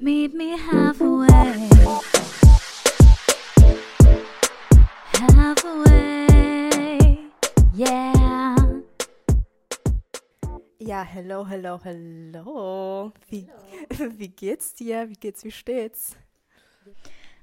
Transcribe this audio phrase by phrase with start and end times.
[0.00, 1.68] Meet me halfway.
[5.34, 7.18] Halfway.
[7.74, 8.56] Yeah.
[10.78, 13.12] Ja, hello, hello, hello.
[13.28, 13.48] Wie,
[14.18, 15.08] wie geht's dir?
[15.08, 16.16] Wie geht's, wie steht's?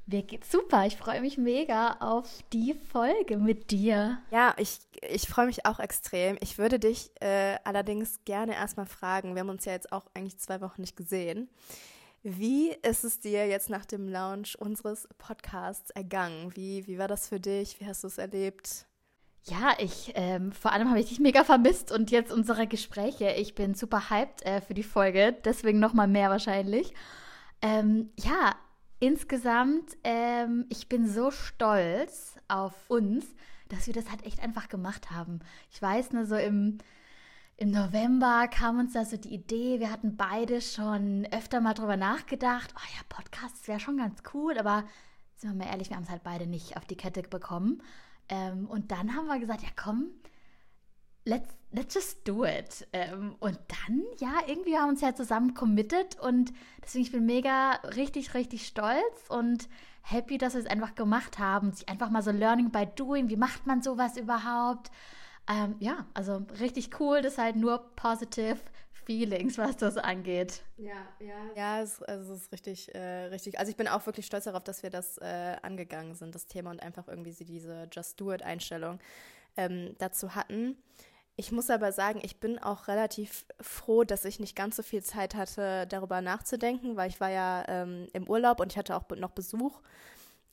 [0.08, 0.86] Mir geht's super.
[0.86, 4.20] Ich freue mich mega auf die Folge mit dir.
[4.30, 6.38] Ja, ich, ich freue mich auch extrem.
[6.42, 10.38] Ich würde dich äh, allerdings gerne erstmal fragen, wir haben uns ja jetzt auch eigentlich
[10.38, 11.50] zwei Wochen nicht gesehen.
[12.22, 16.56] Wie ist es dir jetzt nach dem Launch unseres Podcasts ergangen?
[16.56, 17.80] Wie, wie war das für dich?
[17.80, 18.86] Wie hast du es erlebt?
[19.44, 23.32] Ja, ich, ähm, vor allem habe ich dich mega vermisst und jetzt unsere Gespräche.
[23.32, 26.94] Ich bin super hyped äh, für die Folge, deswegen nochmal mehr wahrscheinlich.
[27.62, 28.56] Ähm, ja,
[29.06, 33.26] insgesamt, ähm, ich bin so stolz auf uns,
[33.70, 35.40] dass wir das halt echt einfach gemacht haben.
[35.72, 36.80] Ich weiß, ne, so im,
[37.58, 41.98] im November kam uns da so die Idee, wir hatten beide schon öfter mal drüber
[41.98, 44.84] nachgedacht, oh ja, Podcasts wäre schon ganz cool, aber
[45.38, 47.82] sind wir mal ehrlich, wir haben es halt beide nicht auf die Kette bekommen.
[48.30, 50.08] Ähm, und dann haben wir gesagt, ja komm,
[51.26, 52.88] let's, let's just do it.
[52.94, 57.26] Ähm, und dann, ja, irgendwie haben wir uns ja zusammen committed und deswegen ich bin
[57.26, 59.68] mega richtig, richtig stolz und
[60.02, 61.72] happy, dass wir es einfach gemacht haben.
[61.74, 64.92] Sich einfach mal so Learning by Doing, wie macht man sowas überhaupt?
[65.48, 68.58] Ähm, ja, also richtig cool, das ist halt nur positive
[69.06, 70.64] Feelings, was das angeht.
[70.78, 71.36] Ja, ja.
[71.56, 73.60] Ja, es, also es ist richtig, äh, richtig.
[73.60, 76.72] Also ich bin auch wirklich stolz darauf, dass wir das äh, angegangen sind, das Thema
[76.72, 79.00] und einfach irgendwie diese Just Do It-Einstellung
[79.58, 80.78] ähm, dazu hatten.
[81.38, 85.04] Ich muss aber sagen, ich bin auch relativ froh, dass ich nicht ganz so viel
[85.04, 89.10] Zeit hatte, darüber nachzudenken, weil ich war ja ähm, im Urlaub und ich hatte auch
[89.18, 89.82] noch Besuch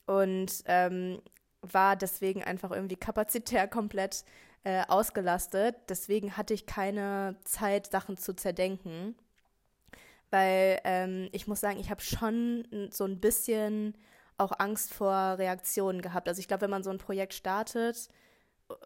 [0.05, 1.21] und ähm,
[1.61, 4.25] war deswegen einfach irgendwie kapazitär komplett
[4.65, 5.75] äh, ausgelastet.
[5.89, 9.15] Deswegen hatte ich keine Zeit, Sachen zu zerdenken.
[10.31, 13.95] Weil ähm, ich muss sagen, ich habe schon so ein bisschen
[14.37, 16.27] auch Angst vor Reaktionen gehabt.
[16.27, 18.09] Also ich glaube, wenn man so ein Projekt startet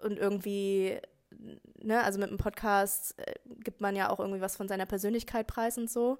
[0.03, 0.99] und irgendwie,
[1.81, 5.47] ne, also mit einem Podcast äh, gibt man ja auch irgendwie was von seiner Persönlichkeit
[5.47, 6.17] preis und so.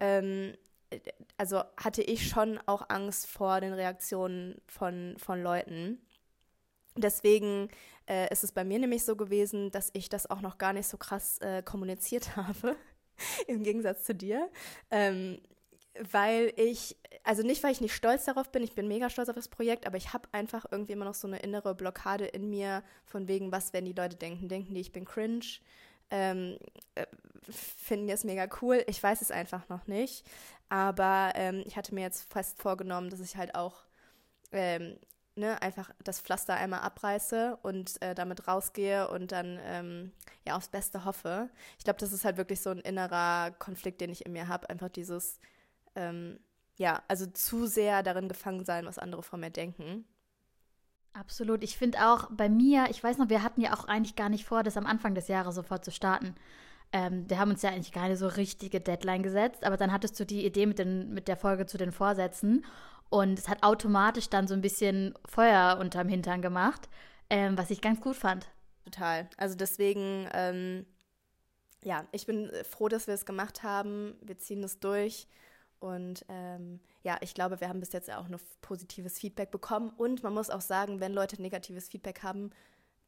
[0.00, 0.54] Ähm,
[1.36, 6.00] also hatte ich schon auch Angst vor den Reaktionen von, von Leuten.
[6.96, 7.68] Deswegen
[8.08, 10.88] äh, ist es bei mir nämlich so gewesen, dass ich das auch noch gar nicht
[10.88, 12.76] so krass äh, kommuniziert habe,
[13.46, 14.50] im Gegensatz zu dir.
[14.90, 15.40] Ähm,
[16.12, 19.36] weil ich, also nicht, weil ich nicht stolz darauf bin, ich bin mega stolz auf
[19.36, 22.82] das Projekt, aber ich habe einfach irgendwie immer noch so eine innere Blockade in mir,
[23.04, 24.48] von wegen, was werden die Leute denken?
[24.48, 25.44] Denken die, ich bin cringe?
[26.10, 26.58] Ähm,
[26.94, 27.06] äh,
[27.50, 28.84] finden die es mega cool?
[28.86, 30.24] Ich weiß es einfach noch nicht.
[30.68, 33.84] Aber ähm, ich hatte mir jetzt fest vorgenommen, dass ich halt auch
[34.52, 34.98] ähm,
[35.38, 40.12] ne, einfach das Pflaster einmal abreiße und äh, damit rausgehe und dann ähm,
[40.46, 41.48] ja aufs Beste hoffe.
[41.78, 44.68] Ich glaube, das ist halt wirklich so ein innerer Konflikt, den ich in mir habe.
[44.68, 45.38] Einfach dieses,
[45.98, 46.38] ähm,
[46.76, 50.06] ja, also zu sehr darin gefangen sein, was andere von mir denken.
[51.12, 51.64] Absolut.
[51.64, 54.44] Ich finde auch bei mir, ich weiß noch, wir hatten ja auch eigentlich gar nicht
[54.44, 56.36] vor, das am Anfang des Jahres sofort zu starten.
[56.92, 60.24] Ähm, wir haben uns ja eigentlich keine so richtige Deadline gesetzt, aber dann hattest du
[60.24, 62.64] die Idee mit, den, mit der Folge zu den Vorsätzen.
[63.10, 66.88] Und es hat automatisch dann so ein bisschen Feuer unterm Hintern gemacht,
[67.30, 68.46] ähm, was ich ganz gut fand.
[68.84, 69.28] Total.
[69.36, 70.86] Also deswegen, ähm,
[71.82, 74.14] ja, ich bin froh, dass wir es gemacht haben.
[74.22, 75.26] Wir ziehen es durch.
[75.80, 79.90] Und ähm, ja, ich glaube, wir haben bis jetzt auch nur positives Feedback bekommen.
[79.96, 82.50] Und man muss auch sagen, wenn Leute negatives Feedback haben,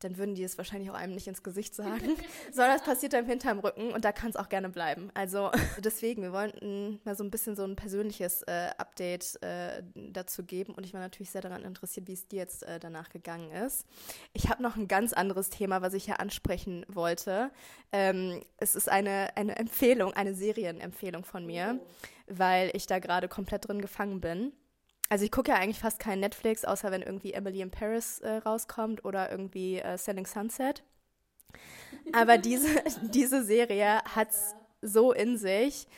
[0.00, 2.16] dann würden die es wahrscheinlich auch einem nicht ins Gesicht sagen,
[2.52, 5.10] sondern das passiert einem hinterm Rücken und da kann es auch gerne bleiben.
[5.14, 10.44] Also deswegen, wir wollten mal so ein bisschen so ein persönliches äh, Update äh, dazu
[10.44, 13.50] geben und ich war natürlich sehr daran interessiert, wie es dir jetzt äh, danach gegangen
[13.52, 13.86] ist.
[14.32, 17.50] Ich habe noch ein ganz anderes Thema, was ich hier ansprechen wollte.
[17.92, 21.80] Ähm, es ist eine, eine Empfehlung, eine Serienempfehlung von mir,
[22.26, 24.52] weil ich da gerade komplett drin gefangen bin.
[25.10, 28.36] Also ich gucke ja eigentlich fast kein Netflix, außer wenn irgendwie Emily in Paris äh,
[28.36, 30.84] rauskommt oder irgendwie äh, Selling Sunset.
[32.12, 32.68] Aber diese,
[33.02, 35.88] diese Serie hat es so in sich.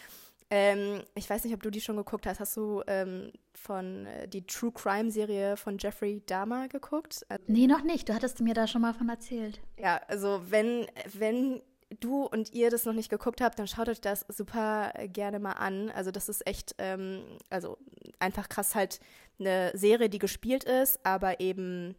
[0.49, 2.41] Ähm, ich weiß nicht, ob du die schon geguckt hast.
[2.41, 7.25] Hast du ähm, von äh, die True Crime Serie von Jeffrey Dahmer geguckt?
[7.29, 8.09] Also, nee, noch nicht.
[8.09, 9.61] Du hattest mir da schon mal von erzählt.
[9.79, 11.61] Ja, also wenn, wenn
[12.01, 15.53] du und ihr das noch nicht geguckt habt, dann schaut euch das super gerne mal
[15.53, 15.91] an.
[15.91, 17.79] Also das ist echt, ähm, also
[18.19, 19.01] einfach krass halt
[19.39, 21.95] eine Serie, die gespielt ist, aber eben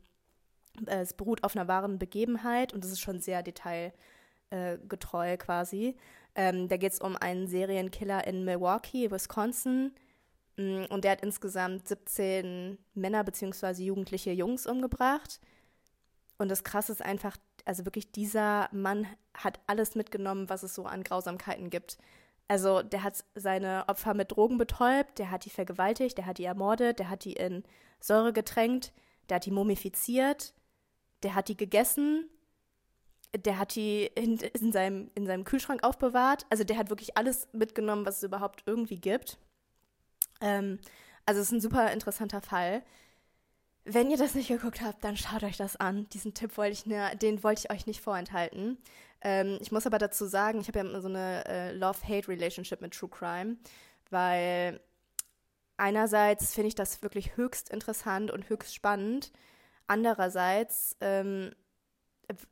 [0.87, 5.95] äh, es beruht auf einer wahren Begebenheit und es ist schon sehr detailgetreu äh, quasi.
[6.35, 9.93] Ähm, da geht es um einen Serienkiller in Milwaukee, Wisconsin.
[10.57, 13.83] Mm, und der hat insgesamt 17 Männer bzw.
[13.83, 15.39] jugendliche Jungs umgebracht.
[16.37, 20.85] Und das Krasse ist einfach, also wirklich dieser Mann hat alles mitgenommen, was es so
[20.85, 21.97] an Grausamkeiten gibt.
[22.47, 26.45] Also der hat seine Opfer mit Drogen betäubt, der hat die vergewaltigt, der hat die
[26.45, 27.63] ermordet, der hat die in
[27.99, 28.91] Säure getränkt,
[29.29, 30.53] der hat die mumifiziert,
[31.23, 32.29] der hat die gegessen,
[33.33, 36.45] der hat die in, in, seinem, in seinem Kühlschrank aufbewahrt.
[36.49, 39.37] Also der hat wirklich alles mitgenommen, was es überhaupt irgendwie gibt.
[40.41, 40.79] Ähm,
[41.25, 42.83] also es ist ein super interessanter Fall.
[43.85, 46.07] Wenn ihr das nicht geguckt habt, dann schaut euch das an.
[46.13, 48.77] Diesen Tipp wollte ich, ne, den wollte ich euch nicht vorenthalten.
[49.21, 52.93] Ähm, ich muss aber dazu sagen, ich habe ja immer so eine äh, Love-Hate-Relationship mit
[52.93, 53.57] True Crime,
[54.09, 54.79] weil
[55.75, 59.31] einerseits finde ich das wirklich höchst interessant und höchst spannend.
[59.87, 61.51] Andererseits, ähm,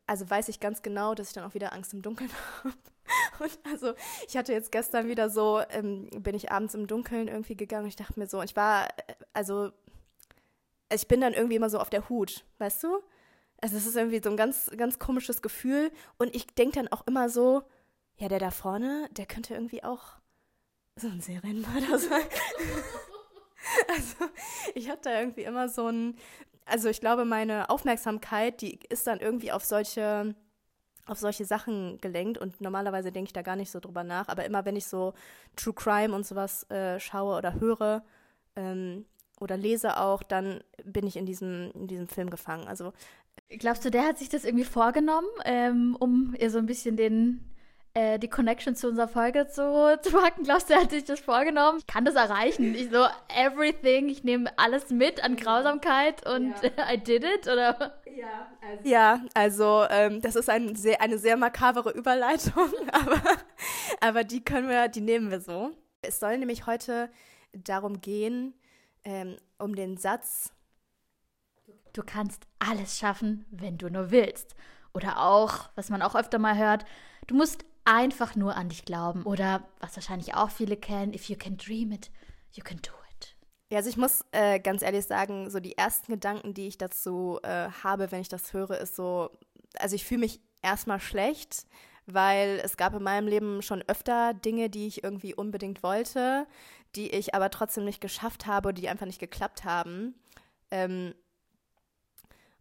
[0.07, 2.29] also weiß ich ganz genau, dass ich dann auch wieder Angst im Dunkeln
[2.63, 2.75] habe.
[3.39, 3.93] Und also,
[4.27, 7.89] ich hatte jetzt gestern wieder so, ähm, bin ich abends im Dunkeln irgendwie gegangen und
[7.89, 9.13] ich dachte mir so, ich war, äh,
[10.93, 13.01] ich bin dann irgendwie immer so auf der Hut, weißt du?
[13.61, 15.91] Also, es ist irgendwie so ein ganz, ganz komisches Gefühl.
[16.17, 17.63] Und ich denke dann auch immer so,
[18.17, 20.17] ja, der da vorne, der könnte irgendwie auch
[20.95, 22.21] so ein Serienmörder sein.
[23.87, 24.31] also,
[24.73, 26.15] ich habe da irgendwie immer so ein,
[26.65, 30.35] also ich glaube, meine Aufmerksamkeit, die ist dann irgendwie auf solche
[31.07, 34.45] auf solche Sachen gelenkt und normalerweise denke ich da gar nicht so drüber nach, aber
[34.45, 35.13] immer wenn ich so
[35.55, 38.03] True Crime und sowas äh, schaue oder höre
[38.55, 39.05] ähm,
[39.41, 42.67] oder lese auch, dann bin ich in diesem, in diesem Film gefangen.
[42.67, 42.93] Also
[43.49, 47.51] Glaubst du, der hat sich das irgendwie vorgenommen, ähm, um ihr so ein bisschen den
[47.93, 50.43] äh, die Connection zu unserer Folge zu, zu packen.
[50.43, 51.79] Glaubst du, er hat sich das vorgenommen?
[51.79, 52.73] Ich kann das erreichen.
[52.73, 56.91] Ich so, everything, ich nehme alles mit an Grausamkeit und ja.
[56.93, 57.99] I did it, oder?
[58.05, 63.21] Ja, also, ja, also ähm, das ist ein sehr, eine sehr makabere Überleitung, aber,
[63.99, 65.71] aber die können wir, die nehmen wir so.
[66.01, 67.09] Es soll nämlich heute
[67.53, 68.53] darum gehen,
[69.03, 70.53] ähm, um den Satz,
[71.93, 74.55] Du kannst alles schaffen, wenn du nur willst.
[74.93, 76.85] Oder auch, was man auch öfter mal hört,
[77.27, 79.23] du musst einfach nur an dich glauben.
[79.23, 82.11] Oder was wahrscheinlich auch viele kennen, if you can dream it,
[82.53, 83.35] you can do it.
[83.69, 87.39] Ja, also ich muss äh, ganz ehrlich sagen, so die ersten Gedanken, die ich dazu
[87.43, 89.29] äh, habe, wenn ich das höre, ist so,
[89.77, 91.65] also ich fühle mich erstmal schlecht,
[92.05, 96.47] weil es gab in meinem Leben schon öfter Dinge, die ich irgendwie unbedingt wollte,
[96.95, 100.15] die ich aber trotzdem nicht geschafft habe, die einfach nicht geklappt haben.
[100.69, 101.13] Ähm,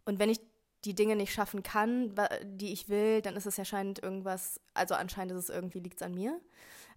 [0.05, 0.39] und wenn ich
[0.85, 5.33] die Dinge nicht schaffen kann, die ich will, dann ist es anscheinend irgendwas, also anscheinend
[5.33, 6.39] ist es irgendwie, liegt an mir.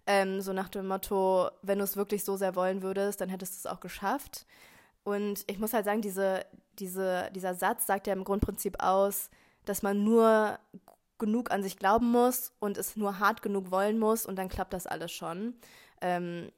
[0.07, 3.53] Ähm, so nach dem Motto, wenn du es wirklich so sehr wollen würdest, dann hättest
[3.53, 4.45] du es auch geschafft.
[5.03, 6.45] Und ich muss halt sagen, diese,
[6.79, 9.29] diese, dieser Satz sagt ja im Grundprinzip aus,
[9.65, 10.59] dass man nur
[11.17, 14.73] genug an sich glauben muss und es nur hart genug wollen muss und dann klappt
[14.73, 15.55] das alles schon.
[16.01, 16.51] Ähm,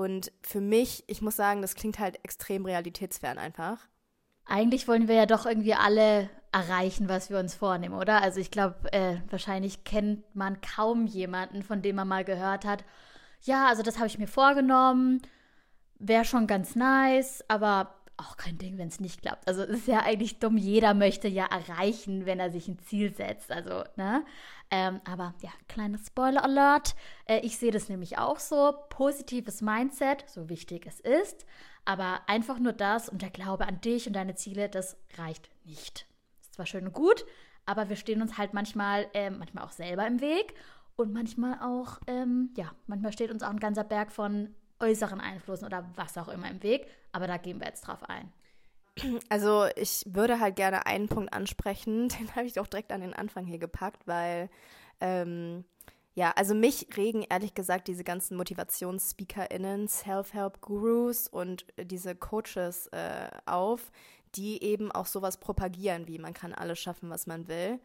[0.00, 3.78] und für mich, ich muss sagen, das klingt halt extrem realitätsfern einfach.
[4.46, 8.22] Eigentlich wollen wir ja doch irgendwie alle erreichen, was wir uns vornehmen, oder?
[8.22, 12.84] Also ich glaube, äh, wahrscheinlich kennt man kaum jemanden, von dem man mal gehört hat,
[13.42, 15.22] ja, also das habe ich mir vorgenommen,
[15.98, 19.48] wäre schon ganz nice, aber auch kein Ding, wenn es nicht klappt.
[19.48, 23.14] Also es ist ja eigentlich dumm, jeder möchte ja erreichen, wenn er sich ein Ziel
[23.14, 23.50] setzt.
[23.50, 24.24] Also, ne?
[24.70, 26.94] Ähm, aber ja, kleiner Spoiler-Alert.
[27.26, 28.72] Äh, ich sehe das nämlich auch so.
[28.88, 31.44] Positives Mindset, so wichtig es ist.
[31.84, 36.06] Aber einfach nur das und der Glaube an dich und deine Ziele, das reicht nicht
[36.60, 37.24] zwar schön und gut,
[37.64, 40.54] aber wir stehen uns halt manchmal, äh, manchmal auch selber im Weg
[40.96, 45.66] und manchmal auch, ähm, ja, manchmal steht uns auch ein ganzer Berg von äußeren Einflüssen
[45.66, 48.30] oder was auch immer im Weg, aber da gehen wir jetzt drauf ein.
[49.28, 53.14] Also ich würde halt gerne einen Punkt ansprechen, den habe ich auch direkt an den
[53.14, 54.50] Anfang hier gepackt, weil
[55.00, 55.64] ähm,
[56.14, 63.92] ja, also mich regen ehrlich gesagt diese ganzen MotivationsspeakerInnen, Self-Help-Gurus und diese Coaches äh, auf,
[64.34, 67.78] die eben auch sowas propagieren, wie man kann alles schaffen, was man will.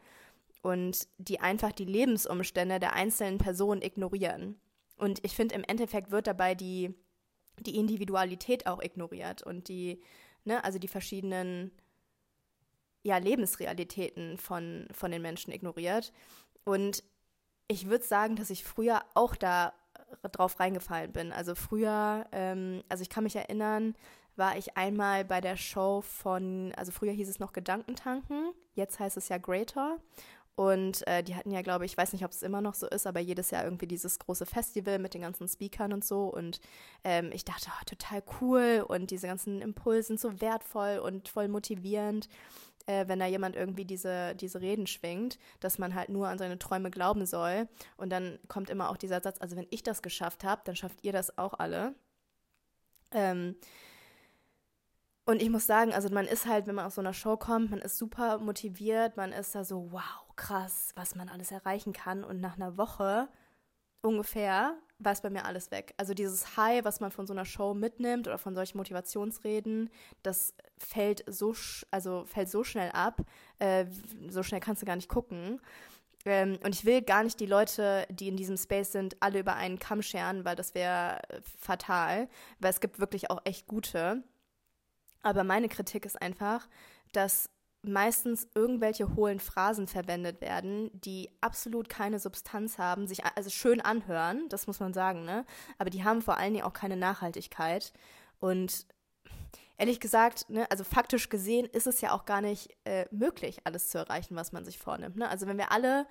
[0.62, 4.56] Und die einfach die Lebensumstände der einzelnen Personen ignorieren.
[4.96, 6.92] Und ich finde, im Endeffekt wird dabei die,
[7.60, 10.02] die Individualität auch ignoriert und die,
[10.46, 11.70] ne, also die verschiedenen
[13.02, 16.12] ja, Lebensrealitäten von, von den Menschen ignoriert.
[16.64, 17.04] Und
[17.68, 19.72] ich würde sagen, dass ich früher auch da
[20.32, 21.32] drauf reingefallen bin.
[21.32, 23.94] Also früher, ähm, also ich kann mich erinnern,
[24.36, 29.16] war ich einmal bei der Show von, also früher hieß es noch Gedankentanken, jetzt heißt
[29.16, 29.98] es ja Greater.
[30.56, 32.88] Und äh, die hatten ja, glaube ich, ich weiß nicht, ob es immer noch so
[32.88, 36.28] ist, aber jedes Jahr irgendwie dieses große Festival mit den ganzen Speakern und so.
[36.28, 36.60] Und
[37.04, 41.48] ähm, ich dachte, oh, total cool und diese ganzen Impulse sind so wertvoll und voll
[41.48, 42.28] motivierend,
[42.86, 46.58] äh, wenn da jemand irgendwie diese, diese Reden schwingt, dass man halt nur an seine
[46.58, 47.68] Träume glauben soll.
[47.98, 51.04] Und dann kommt immer auch dieser Satz, also wenn ich das geschafft habe, dann schafft
[51.04, 51.94] ihr das auch alle.
[53.12, 53.56] Ähm,
[55.26, 57.70] und ich muss sagen, also man ist halt, wenn man aus so einer Show kommt,
[57.72, 62.22] man ist super motiviert, man ist da so, wow, krass, was man alles erreichen kann.
[62.22, 63.28] Und nach einer Woche
[64.02, 65.94] ungefähr war es bei mir alles weg.
[65.96, 69.90] Also dieses High, was man von so einer Show mitnimmt oder von solchen Motivationsreden,
[70.22, 71.54] das fällt so,
[71.90, 73.20] also fällt so schnell ab.
[73.58, 73.86] Äh,
[74.28, 75.60] so schnell kannst du gar nicht gucken.
[76.24, 79.56] Ähm, und ich will gar nicht die Leute, die in diesem Space sind, alle über
[79.56, 81.20] einen Kamm scheren, weil das wäre
[81.58, 82.28] fatal.
[82.60, 84.22] Weil es gibt wirklich auch echt gute.
[85.26, 86.68] Aber meine Kritik ist einfach,
[87.12, 87.50] dass
[87.82, 94.48] meistens irgendwelche hohlen Phrasen verwendet werden, die absolut keine Substanz haben, sich also schön anhören,
[94.48, 95.44] das muss man sagen, ne?
[95.78, 97.92] Aber die haben vor allen Dingen auch keine Nachhaltigkeit.
[98.38, 98.86] Und
[99.78, 103.88] ehrlich gesagt, ne, also faktisch gesehen ist es ja auch gar nicht äh, möglich, alles
[103.88, 105.16] zu erreichen, was man sich vornimmt.
[105.16, 105.28] Ne?
[105.28, 106.06] Also wenn wir alle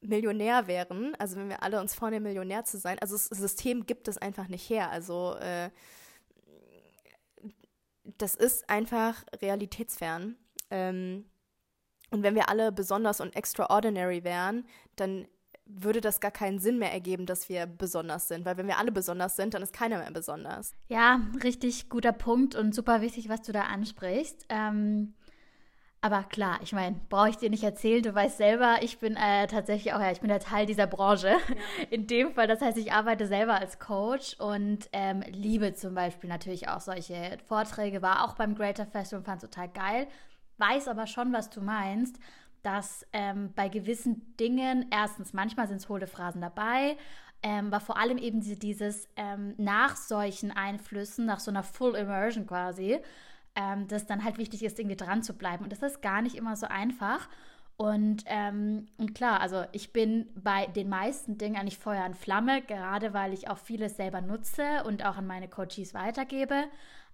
[0.00, 4.08] Millionär wären, also wenn wir alle uns vornehmen, Millionär zu sein, also das System gibt
[4.08, 4.90] es einfach nicht her.
[4.90, 5.70] Also äh,
[8.18, 10.36] das ist einfach realitätsfern.
[10.70, 11.24] Ähm,
[12.10, 14.64] und wenn wir alle besonders und extraordinary wären,
[14.96, 15.26] dann
[15.66, 18.46] würde das gar keinen Sinn mehr ergeben, dass wir besonders sind.
[18.46, 20.74] Weil wenn wir alle besonders sind, dann ist keiner mehr besonders.
[20.88, 24.46] Ja, richtig guter Punkt und super wichtig, was du da ansprichst.
[24.48, 25.14] Ähm,
[26.00, 29.46] aber klar, ich meine, brauche ich dir nicht erzählen, du weißt selber, ich bin äh,
[29.48, 31.36] tatsächlich auch, ja, ich bin der Teil dieser Branche.
[31.90, 36.28] In dem Fall, das heißt, ich arbeite selber als Coach und ähm, liebe zum Beispiel
[36.28, 40.08] natürlich auch solche Vorträge, war auch beim Greater Festival und fand es total geil
[40.58, 42.18] weiß aber schon, was du meinst,
[42.62, 46.96] dass ähm, bei gewissen Dingen, erstens, manchmal sind es hohle Phrasen dabei,
[47.42, 51.94] ähm, aber vor allem eben diese, dieses ähm, nach solchen Einflüssen, nach so einer Full
[51.94, 52.98] Immersion quasi,
[53.58, 55.64] ähm, dass dann halt wichtig ist, irgendwie dran zu bleiben.
[55.64, 57.28] Und das ist gar nicht immer so einfach.
[57.76, 62.62] Und, ähm, und klar, also ich bin bei den meisten Dingen eigentlich Feuer und Flamme,
[62.62, 66.64] gerade weil ich auch vieles selber nutze und auch an meine Coaches weitergebe.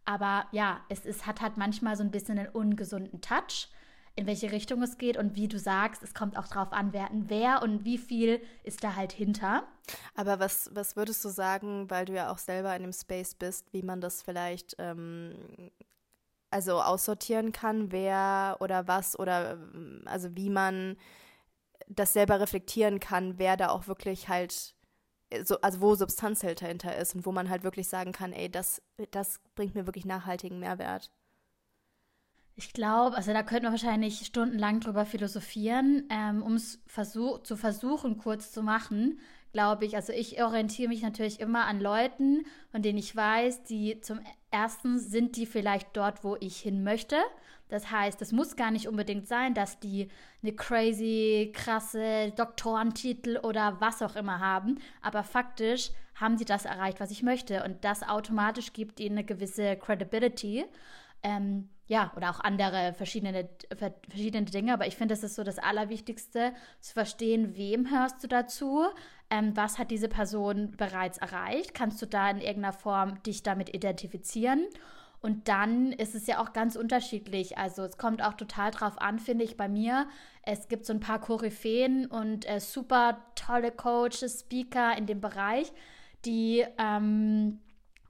[0.05, 3.69] Aber ja, es, es hat halt manchmal so ein bisschen einen ungesunden Touch,
[4.15, 5.17] in welche Richtung es geht.
[5.17, 8.85] Und wie du sagst, es kommt auch drauf an, wer, wer und wie viel ist
[8.85, 9.65] da halt hinter.
[10.15, 13.73] Aber was, was würdest du sagen, weil du ja auch selber in dem Space bist,
[13.73, 15.35] wie man das vielleicht ähm,
[16.55, 19.59] also aussortieren kann, wer oder was oder
[20.05, 20.97] also wie man
[21.89, 24.75] das selber reflektieren kann, wer da auch wirklich halt
[25.43, 28.49] so, also wo Substanz halt dahinter ist und wo man halt wirklich sagen kann, ey,
[28.49, 28.81] das,
[29.11, 31.11] das bringt mir wirklich nachhaltigen Mehrwert.
[32.55, 37.57] Ich glaube, also da könnte man wahrscheinlich stundenlang drüber philosophieren, ähm, um es versuch zu
[37.57, 39.19] versuchen, kurz zu machen,
[39.55, 39.95] glaube ich.
[39.95, 44.19] Also ich orientiere mich natürlich immer an Leuten, von denen ich weiß, die zum
[44.51, 47.17] ersten sind die vielleicht dort, wo ich hin möchte.
[47.69, 50.09] Das heißt, es muss gar nicht unbedingt sein, dass die
[50.43, 56.99] eine crazy, krasse Doktorentitel oder was auch immer haben, aber faktisch haben sie das erreicht,
[57.01, 57.65] was ich möchte.
[57.65, 60.65] Und das automatisch gibt ihnen eine gewisse Credibility.
[61.25, 64.73] Ähm, ja, oder auch andere verschiedene, verschiedene Dinge.
[64.73, 68.85] Aber ich finde, das ist so das Allerwichtigste, zu verstehen, wem hörst du dazu,
[69.31, 73.75] ähm, was hat diese Person bereits erreicht, kannst du da in irgendeiner Form dich damit
[73.75, 74.67] identifizieren
[75.25, 77.57] und dann ist es ja auch ganz unterschiedlich.
[77.57, 80.07] Also es kommt auch total drauf an, finde ich, bei mir.
[80.43, 85.73] Es gibt so ein paar Koryphäen und äh, super tolle Coaches, Speaker in dem Bereich,
[86.27, 87.61] die, ähm,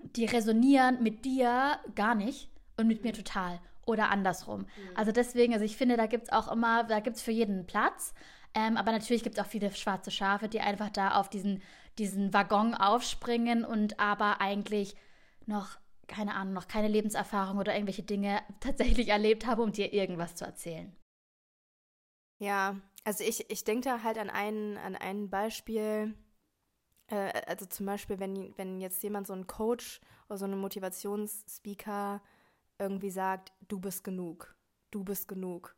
[0.01, 3.61] die resonieren mit dir gar nicht und mit mir total.
[3.87, 4.61] Oder andersrum.
[4.61, 4.67] Mhm.
[4.95, 7.67] Also deswegen, also ich finde, da gibt es auch immer, da gibt es für jeden
[7.67, 8.15] Platz.
[8.55, 11.63] Ähm, aber natürlich gibt es auch viele schwarze Schafe, die einfach da auf diesen,
[11.99, 14.95] diesen Waggon aufspringen und aber eigentlich
[15.47, 20.35] noch keine Ahnung, noch keine Lebenserfahrung oder irgendwelche Dinge tatsächlich erlebt habe, um dir irgendwas
[20.35, 20.95] zu erzählen.
[22.39, 26.15] Ja, also ich, ich denke da halt an ein, an ein Beispiel,
[27.09, 32.21] äh, also zum Beispiel, wenn, wenn jetzt jemand so ein Coach oder so ein Motivationsspeaker
[32.79, 34.55] irgendwie sagt, du bist genug,
[34.91, 35.77] du bist genug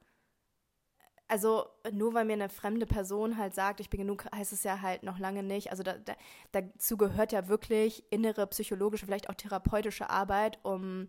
[1.29, 4.81] also nur weil mir eine fremde Person halt sagt, ich bin genug, heißt es ja
[4.81, 5.71] halt noch lange nicht.
[5.71, 6.15] Also da, da,
[6.53, 11.09] dazu gehört ja wirklich innere psychologische, vielleicht auch therapeutische Arbeit, um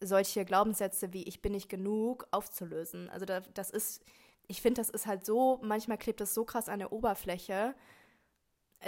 [0.00, 3.08] solche Glaubenssätze wie ich bin nicht genug aufzulösen.
[3.10, 4.04] Also da, das ist,
[4.46, 7.74] ich finde, das ist halt so, manchmal klebt das so krass an der Oberfläche,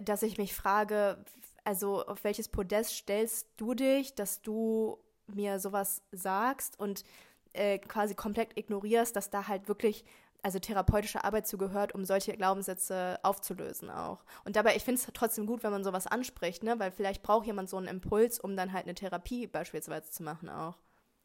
[0.05, 1.25] dass ich mich frage,
[1.65, 4.99] also auf welches Podest stellst du dich, dass du
[5.29, 7.05] mir sowas sagst und
[7.53, 10.05] äh, quasi komplett ignorierst, dass da halt wirklich
[10.43, 14.25] also therapeutische Arbeit zugehört, um solche Glaubenssätze aufzulösen auch.
[14.45, 16.79] Und dabei, ich finde es trotzdem gut, wenn man sowas anspricht, ne?
[16.79, 20.49] weil vielleicht braucht jemand so einen Impuls, um dann halt eine Therapie beispielsweise zu machen
[20.49, 20.77] auch.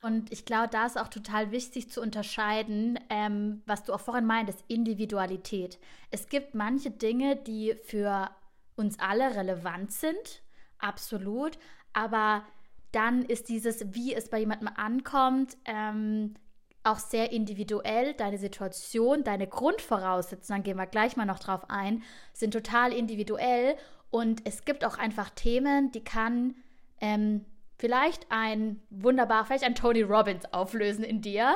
[0.01, 4.25] Und ich glaube, da ist auch total wichtig zu unterscheiden, ähm, was du auch vorhin
[4.25, 5.79] meintest, Individualität.
[6.11, 8.29] Es gibt manche Dinge, die für
[8.75, 10.43] uns alle relevant sind,
[10.77, 11.57] absolut,
[11.93, 12.43] aber
[12.93, 16.35] dann ist dieses, wie es bei jemandem ankommt, ähm,
[16.83, 18.13] auch sehr individuell.
[18.13, 23.75] Deine Situation, deine Grundvoraussetzungen, gehen wir gleich mal noch drauf ein, sind total individuell.
[24.09, 26.55] Und es gibt auch einfach Themen, die kann
[27.01, 27.45] ähm,
[27.77, 31.55] vielleicht ein wunderbar, vielleicht ein Tony Robbins auflösen in dir.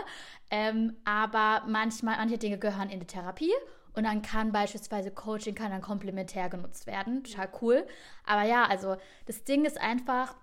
[0.50, 3.54] Ähm, aber manchmal, manche Dinge gehören in die Therapie
[3.94, 7.24] und dann kann beispielsweise Coaching kann dann komplementär genutzt werden.
[7.24, 7.88] Total cool.
[8.26, 10.36] Aber ja, also das Ding ist einfach,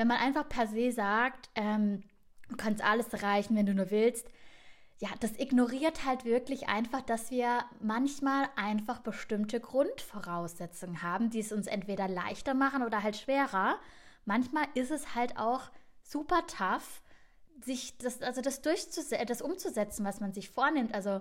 [0.00, 2.02] wenn man einfach per se sagt, ähm,
[2.48, 4.30] du kannst alles erreichen, wenn du nur willst,
[4.98, 11.52] ja, das ignoriert halt wirklich einfach, dass wir manchmal einfach bestimmte Grundvoraussetzungen haben, die es
[11.52, 13.76] uns entweder leichter machen oder halt schwerer.
[14.24, 15.70] Manchmal ist es halt auch
[16.02, 17.02] super tough,
[17.62, 20.94] sich das, also das durchzusetzen, das umzusetzen, was man sich vornimmt.
[20.94, 21.20] Also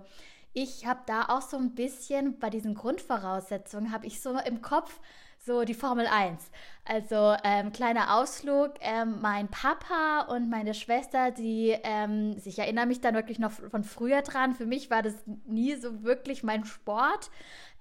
[0.53, 5.01] ich habe da auch so ein bisschen bei diesen Grundvoraussetzungen, habe ich so im Kopf
[5.45, 6.51] so die Formel 1.
[6.85, 13.01] Also ähm, kleiner Ausflug, ähm, mein Papa und meine Schwester, die, ähm, ich erinnere mich
[13.01, 15.13] dann wirklich noch von früher dran, für mich war das
[15.45, 17.29] nie so wirklich mein Sport.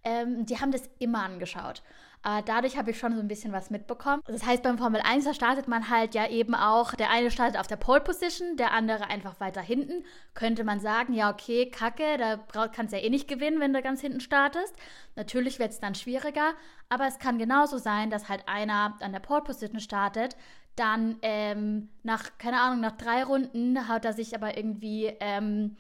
[0.05, 1.83] Ähm, die haben das immer angeschaut.
[2.25, 4.22] Äh, dadurch habe ich schon so ein bisschen was mitbekommen.
[4.26, 7.58] Das heißt, beim Formel 1 da startet man halt ja eben auch, der eine startet
[7.58, 10.04] auf der Pole Position, der andere einfach weiter hinten.
[10.34, 13.82] Könnte man sagen, ja, okay, kacke, da kannst du ja eh nicht gewinnen, wenn du
[13.82, 14.75] ganz hinten startest.
[15.14, 16.54] Natürlich wird es dann schwieriger,
[16.88, 20.37] aber es kann genauso sein, dass halt einer an der Pole Position startet,
[20.76, 25.12] dann ähm, nach, keine Ahnung, nach drei Runden haut er sich aber irgendwie.
[25.20, 25.76] Ähm,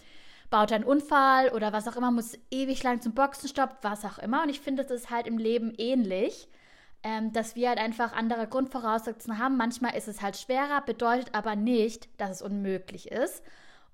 [0.50, 4.42] baut einen Unfall oder was auch immer, muss ewig lang zum Boxenstopp, was auch immer.
[4.42, 6.48] Und ich finde, das ist halt im Leben ähnlich,
[7.02, 9.56] ähm, dass wir halt einfach andere Grundvoraussetzungen haben.
[9.56, 13.42] Manchmal ist es halt schwerer, bedeutet aber nicht, dass es unmöglich ist.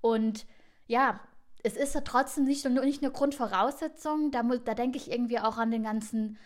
[0.00, 0.46] Und
[0.86, 1.20] ja,
[1.62, 4.30] es ist ja trotzdem nicht nur nicht eine Grundvoraussetzung.
[4.30, 6.38] Da, da denke ich irgendwie auch an den ganzen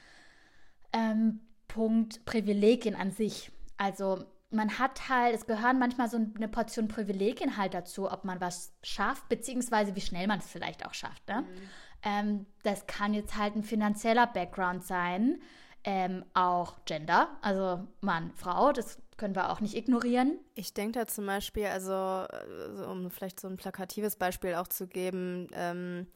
[0.92, 3.50] ähm, Punkt Privilegien an sich.
[3.76, 8.40] Also man hat halt, es gehören manchmal so eine Portion Privilegien halt dazu, ob man
[8.40, 11.26] was schafft, beziehungsweise wie schnell man es vielleicht auch schafft.
[11.28, 11.42] Ne?
[11.42, 11.70] Mhm.
[12.02, 15.40] Ähm, das kann jetzt halt ein finanzieller Background sein,
[15.84, 20.38] ähm, auch Gender, also Mann, Frau, das können wir auch nicht ignorieren.
[20.54, 24.86] Ich denke da zum Beispiel, also, also um vielleicht so ein plakatives Beispiel auch zu
[24.86, 26.06] geben, ähm,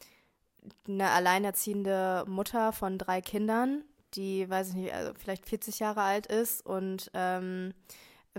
[0.86, 6.26] eine alleinerziehende Mutter von drei Kindern, die, weiß ich nicht, also vielleicht 40 Jahre alt
[6.26, 7.72] ist und ähm,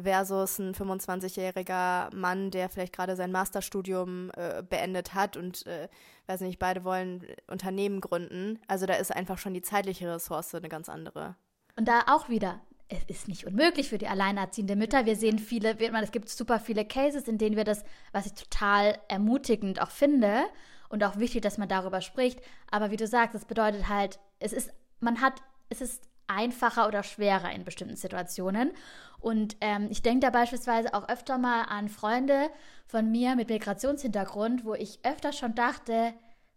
[0.01, 5.87] versus ein 25-jähriger Mann, der vielleicht gerade sein Masterstudium äh, beendet hat und, äh,
[6.27, 8.59] weiß nicht, beide wollen Unternehmen gründen.
[8.67, 11.35] Also da ist einfach schon die zeitliche Ressource eine ganz andere.
[11.75, 15.05] Und da auch wieder, es ist nicht unmöglich für die alleinerziehende Mütter.
[15.05, 18.97] Wir sehen viele, es gibt super viele Cases, in denen wir das, was ich total
[19.07, 20.43] ermutigend auch finde
[20.89, 22.39] und auch wichtig, dass man darüber spricht.
[22.69, 27.03] Aber wie du sagst, es bedeutet halt, es ist, man hat, es ist einfacher oder
[27.03, 28.71] schwerer in bestimmten Situationen.
[29.19, 32.49] Und ähm, ich denke da beispielsweise auch öfter mal an Freunde
[32.85, 36.13] von mir mit Migrationshintergrund, wo ich öfter schon dachte,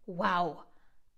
[0.07, 0.64] wow,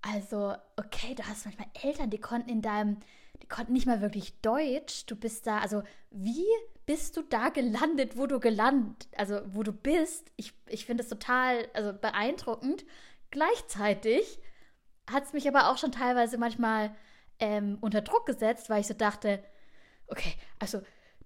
[0.03, 2.99] also okay, du hast manchmal Eltern, die konnten in deinem,
[3.43, 5.07] die konnten nicht mal wirklich Deutsch.
[5.07, 6.47] Du bist da, also wie
[6.87, 10.31] bist du da gelandet, wo du gelandet, also wo du bist?
[10.37, 12.85] Ich, ich finde es total, also beeindruckend.
[13.31, 14.39] Gleichzeitig
[15.11, 16.95] hat es mich aber auch schon teilweise manchmal
[17.41, 19.43] ähm, unter Druck gesetzt, weil ich so dachte,
[20.09, 20.81] okay, also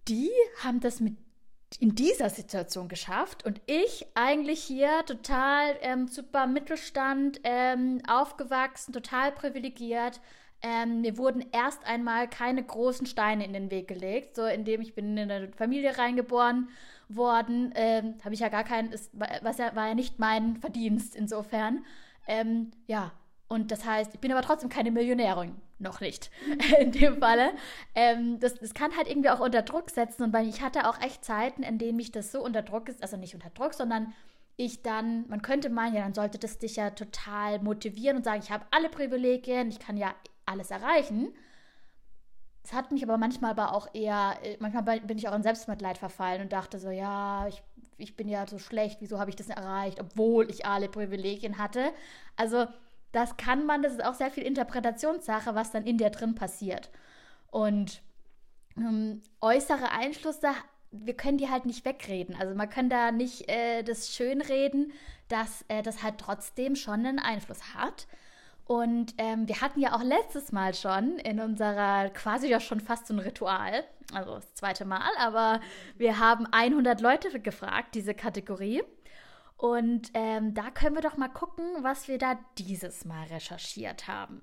[0.09, 0.31] die
[0.63, 1.17] haben das mit
[1.79, 9.33] in dieser Situation geschafft und ich eigentlich hier total ähm, super Mittelstand ähm, aufgewachsen, total
[9.33, 10.21] privilegiert.
[10.61, 14.95] Ähm, mir wurden erst einmal keine großen Steine in den Weg gelegt, so indem ich
[14.95, 16.69] bin in eine Familie reingeboren
[17.09, 18.93] worden, ähm, habe ich ja gar keinen,
[19.43, 21.85] was ja war ja nicht mein Verdienst insofern.
[22.27, 23.13] Ähm, ja,
[23.53, 25.55] und das heißt, ich bin aber trotzdem keine Millionärin.
[25.79, 26.31] Noch nicht.
[26.81, 27.51] in dem Falle.
[27.95, 30.23] Ähm, das, das kann halt irgendwie auch unter Druck setzen.
[30.23, 33.03] Und weil ich hatte auch echt Zeiten, in denen mich das so unter Druck ist,
[33.03, 34.15] also nicht unter Druck, sondern
[34.57, 38.41] ich dann, man könnte meinen, ja, dann sollte das dich ja total motivieren und sagen,
[38.43, 40.15] ich habe alle Privilegien, ich kann ja
[40.47, 41.29] alles erreichen.
[42.65, 46.41] Es hat mich aber manchmal aber auch eher, manchmal bin ich auch in Selbstmitleid verfallen
[46.41, 47.63] und dachte so, ja, ich,
[47.99, 51.93] ich bin ja so schlecht, wieso habe ich das erreicht, obwohl ich alle Privilegien hatte.
[52.37, 52.67] Also
[53.13, 56.91] das kann man, das ist auch sehr viel Interpretationssache, was dann in dir drin passiert.
[57.51, 58.03] Und
[58.77, 60.49] ähm, äußere Einflüsse,
[60.91, 62.37] wir können die halt nicht wegreden.
[62.39, 64.93] Also man kann da nicht äh, das schönreden,
[65.29, 68.07] dass äh, das halt trotzdem schon einen Einfluss hat.
[68.65, 73.07] Und ähm, wir hatten ja auch letztes Mal schon in unserer quasi ja schon fast
[73.07, 75.61] so ein Ritual, also das zweite Mal, aber
[75.97, 78.83] wir haben 100 Leute gefragt, diese Kategorie.
[79.63, 84.43] Und ähm, da können wir doch mal gucken, was wir da dieses Mal recherchiert haben.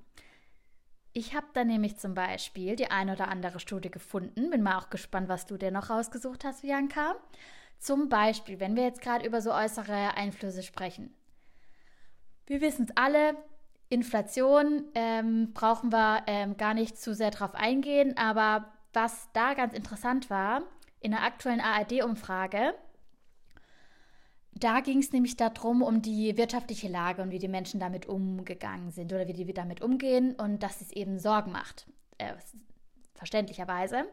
[1.11, 4.49] Ich habe da nämlich zum Beispiel die eine oder andere Studie gefunden.
[4.49, 7.17] Bin mal auch gespannt, was du dir noch rausgesucht hast, Bianca.
[7.79, 11.13] Zum Beispiel, wenn wir jetzt gerade über so äußere Einflüsse sprechen.
[12.45, 13.35] Wir wissen es alle,
[13.89, 19.73] Inflation ähm, brauchen wir ähm, gar nicht zu sehr drauf eingehen, aber was da ganz
[19.73, 20.61] interessant war,
[21.01, 22.73] in der aktuellen ARD-Umfrage,
[24.59, 28.91] da ging es nämlich darum, um die wirtschaftliche Lage und wie die Menschen damit umgegangen
[28.91, 32.33] sind oder wie die damit umgehen und dass es eben Sorgen macht, äh,
[33.15, 34.05] verständlicherweise.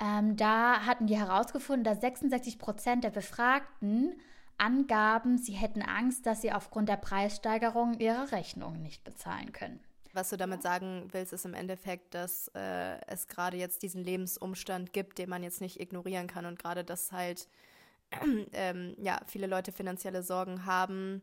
[0.00, 4.14] Ähm, da hatten die herausgefunden, dass 66 Prozent der Befragten
[4.56, 9.80] angaben, sie hätten Angst, dass sie aufgrund der Preissteigerung ihre Rechnungen nicht bezahlen können.
[10.12, 14.92] Was du damit sagen willst, ist im Endeffekt, dass äh, es gerade jetzt diesen Lebensumstand
[14.92, 17.48] gibt, den man jetzt nicht ignorieren kann und gerade, dass halt
[18.52, 21.22] ähm, ja, viele Leute finanzielle Sorgen haben.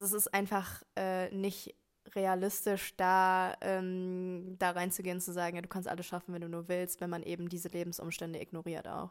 [0.00, 1.74] Es ist einfach äh, nicht
[2.14, 6.48] realistisch, da, ähm, da reinzugehen und zu sagen, ja, du kannst alles schaffen, wenn du
[6.48, 9.10] nur willst, wenn man eben diese Lebensumstände ignoriert auch.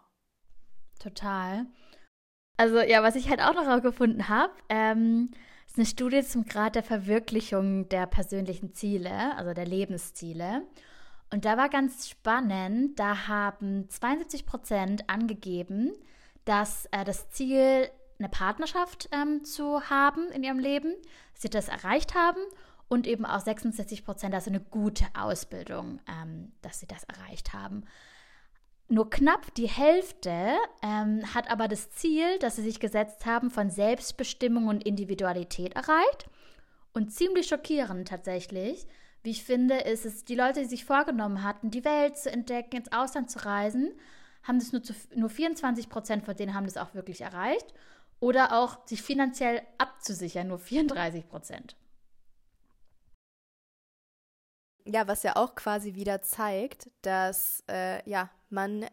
[1.00, 1.66] Total.
[2.58, 5.32] Also ja, was ich halt auch noch gefunden habe, ähm,
[5.68, 10.62] ist eine Studie zum Grad der Verwirklichung der persönlichen Ziele, also der Lebensziele.
[11.32, 15.94] Und da war ganz spannend, da haben 72 Prozent angegeben,
[16.46, 20.94] dass äh, das Ziel, eine Partnerschaft ähm, zu haben in ihrem Leben,
[21.34, 22.40] sie das erreicht haben
[22.88, 27.84] und eben auch 66 Prozent, also eine gute Ausbildung, ähm, dass sie das erreicht haben.
[28.88, 33.70] Nur knapp die Hälfte ähm, hat aber das Ziel, das sie sich gesetzt haben, von
[33.70, 36.30] Selbstbestimmung und Individualität erreicht.
[36.94, 38.86] Und ziemlich schockierend tatsächlich,
[39.24, 42.76] wie ich finde, ist es, die Leute, die sich vorgenommen hatten, die Welt zu entdecken,
[42.76, 43.94] ins Ausland zu reisen,
[44.44, 47.74] haben das nur, zu, nur 24 Prozent von denen haben das auch wirklich erreicht.
[48.20, 51.76] Oder auch sich finanziell abzusichern, nur 34 Prozent.
[54.86, 58.86] Ja, was ja auch quasi wieder zeigt, dass äh, ja, man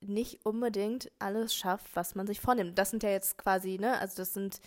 [0.00, 2.78] nicht unbedingt alles schafft, was man sich vornimmt.
[2.78, 4.60] Das sind ja jetzt quasi, ne, also das sind,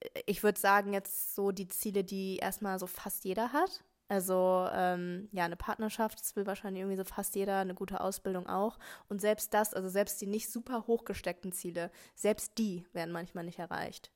[0.00, 3.84] äh, ich würde sagen, jetzt so die Ziele, die erstmal so fast jeder hat.
[4.08, 8.46] Also ähm, ja, eine Partnerschaft, das will wahrscheinlich irgendwie so fast jeder, eine gute Ausbildung
[8.46, 8.78] auch.
[9.08, 13.58] Und selbst das, also selbst die nicht super hochgesteckten Ziele, selbst die werden manchmal nicht
[13.58, 14.10] erreicht.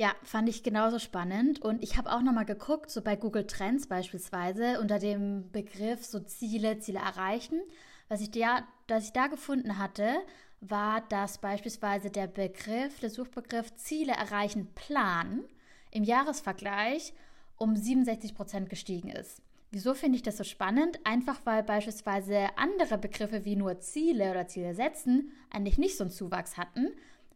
[0.00, 1.60] Ja, fand ich genauso spannend.
[1.60, 6.20] Und ich habe auch nochmal geguckt, so bei Google Trends beispielsweise, unter dem Begriff so
[6.20, 7.60] Ziele, Ziele erreichen.
[8.08, 10.14] Was ich da, was ich da gefunden hatte,
[10.60, 15.44] war, dass beispielsweise der Begriff, der Suchbegriff Ziele erreichen Plan
[15.90, 17.12] im Jahresvergleich
[17.58, 19.42] um 67 Prozent gestiegen ist.
[19.70, 20.98] Wieso finde ich das so spannend?
[21.04, 26.10] Einfach weil beispielsweise andere Begriffe wie nur Ziele oder Ziele setzen eigentlich nicht so einen
[26.10, 26.88] Zuwachs hatten,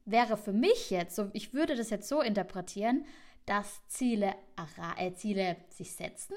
[0.07, 3.05] wäre für mich jetzt, so, ich würde das jetzt so interpretieren,
[3.45, 4.35] dass Ziele,
[4.97, 6.35] äh, Ziele sich setzen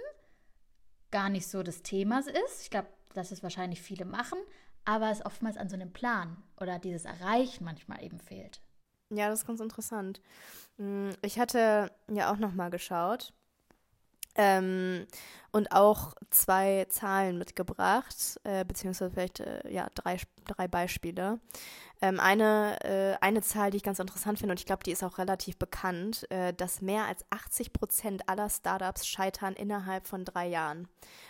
[1.11, 2.63] gar nicht so das Thema ist.
[2.63, 4.37] Ich glaube, dass es wahrscheinlich viele machen,
[4.83, 8.59] aber es oftmals an so einem Plan oder dieses Erreichen manchmal eben fehlt.
[9.11, 10.19] Ja, das ist ganz interessant.
[10.77, 13.33] Hm, ich hatte ja auch noch mal geschaut
[14.35, 15.05] ähm,
[15.51, 21.39] und auch zwei Zahlen mitgebracht, äh, beziehungsweise vielleicht äh, ja, drei, drei Beispiele.
[22.01, 25.03] Ähm, eine, äh, eine Zahl, die ich ganz interessant finde, und ich glaube, die ist
[25.03, 30.47] auch relativ bekannt, äh, dass mehr als 80 Prozent aller Startups scheitern innerhalb von drei
[30.47, 30.89] Jahren.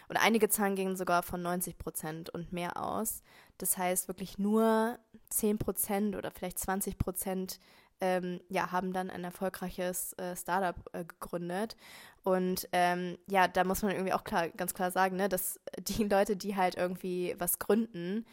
[0.09, 3.21] Und einige Zahlen gehen sogar von 90 Prozent und mehr aus.
[3.59, 4.97] Das heißt, wirklich nur
[5.29, 7.59] 10 Prozent oder vielleicht 20 Prozent
[8.01, 11.75] ähm, ja, haben dann ein erfolgreiches äh, Startup äh, gegründet.
[12.23, 16.03] Und ähm, ja, da muss man irgendwie auch klar, ganz klar sagen, ne, dass die
[16.03, 18.25] Leute, die halt irgendwie was gründen,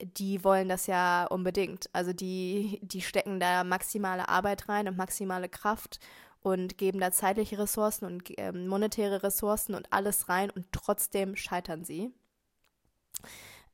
[0.00, 1.88] die wollen das ja unbedingt.
[1.92, 6.00] Also die, die stecken da maximale Arbeit rein und maximale Kraft
[6.40, 11.84] und geben da zeitliche Ressourcen und äh, monetäre Ressourcen und alles rein und trotzdem scheitern
[11.84, 12.12] sie.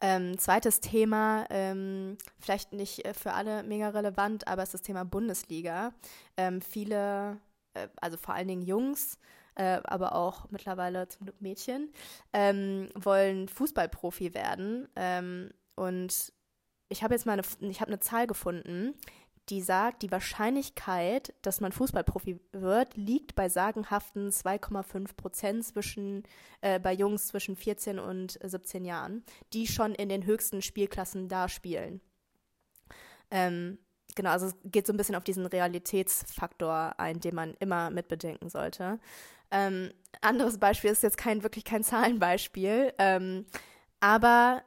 [0.05, 4.83] Ähm, zweites Thema, ähm, vielleicht nicht äh, für alle mega relevant, aber es ist das
[4.83, 5.95] Thema Bundesliga.
[6.37, 7.39] Ähm, viele,
[7.75, 9.21] äh, also vor allen Dingen Jungs,
[9.55, 11.93] äh, aber auch mittlerweile zum Glück Mädchen,
[12.33, 14.89] ähm, wollen Fußballprofi werden.
[14.97, 16.33] Ähm, und
[16.89, 18.95] ich habe jetzt mal eine, ich habe eine Zahl gefunden,
[19.49, 26.23] die sagt, die Wahrscheinlichkeit, dass man Fußballprofi wird, liegt bei sagenhaften 2,5 Prozent zwischen,
[26.61, 31.49] äh, bei Jungs zwischen 14 und 17 Jahren, die schon in den höchsten Spielklassen da
[31.49, 32.01] spielen.
[33.31, 33.79] Ähm,
[34.15, 38.49] genau, also es geht so ein bisschen auf diesen Realitätsfaktor ein, den man immer mitbedenken
[38.49, 39.01] sollte.
[39.51, 43.47] Ähm, anderes Beispiel ist jetzt kein wirklich kein Zahlenbeispiel, ähm,
[44.01, 44.63] aber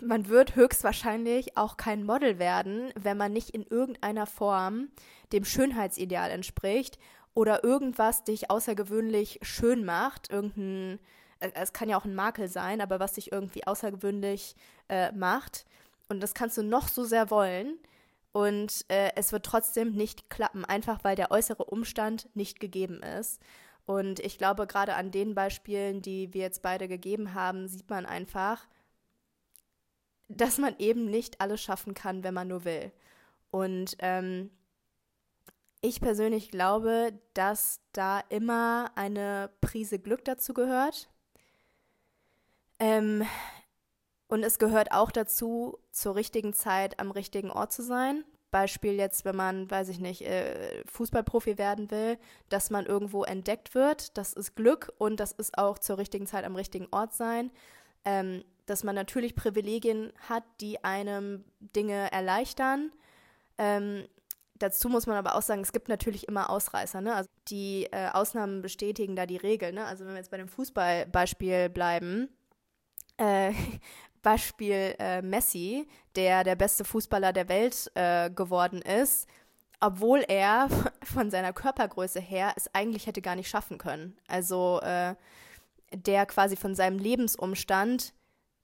[0.00, 4.88] man wird höchstwahrscheinlich auch kein Model werden, wenn man nicht in irgendeiner Form
[5.32, 6.98] dem Schönheitsideal entspricht
[7.34, 10.98] oder irgendwas dich außergewöhnlich schön macht, irgendein,
[11.40, 14.56] äh, es kann ja auch ein Makel sein, aber was dich irgendwie außergewöhnlich
[14.88, 15.64] äh, macht.
[16.08, 17.78] Und das kannst du noch so sehr wollen.
[18.32, 23.40] Und äh, es wird trotzdem nicht klappen, einfach weil der äußere Umstand nicht gegeben ist.
[23.86, 28.06] Und ich glaube, gerade an den Beispielen, die wir jetzt beide gegeben haben, sieht man
[28.06, 28.68] einfach,
[30.30, 32.92] dass man eben nicht alles schaffen kann, wenn man nur will.
[33.50, 34.50] Und ähm,
[35.80, 41.08] ich persönlich glaube, dass da immer eine Prise Glück dazu gehört.
[42.78, 43.26] Ähm,
[44.28, 48.24] und es gehört auch dazu, zur richtigen Zeit am richtigen Ort zu sein.
[48.52, 53.74] Beispiel jetzt, wenn man, weiß ich nicht, äh, Fußballprofi werden will, dass man irgendwo entdeckt
[53.74, 54.16] wird.
[54.16, 57.50] Das ist Glück und das ist auch zur richtigen Zeit am richtigen Ort sein.
[58.04, 62.92] Ähm, dass man natürlich Privilegien hat, die einem Dinge erleichtern.
[63.58, 64.06] Ähm,
[64.54, 67.00] dazu muss man aber auch sagen, es gibt natürlich immer Ausreißer.
[67.00, 67.14] Ne?
[67.14, 69.72] Also die äh, Ausnahmen bestätigen da die Regel.
[69.72, 69.84] Ne?
[69.84, 72.28] Also wenn wir jetzt bei dem Fußballbeispiel bleiben,
[73.16, 73.52] äh,
[74.22, 79.26] Beispiel äh, Messi, der der beste Fußballer der Welt äh, geworden ist,
[79.80, 80.68] obwohl er
[81.02, 84.16] von seiner Körpergröße her es eigentlich hätte gar nicht schaffen können.
[84.28, 85.14] Also äh,
[85.92, 88.12] der quasi von seinem Lebensumstand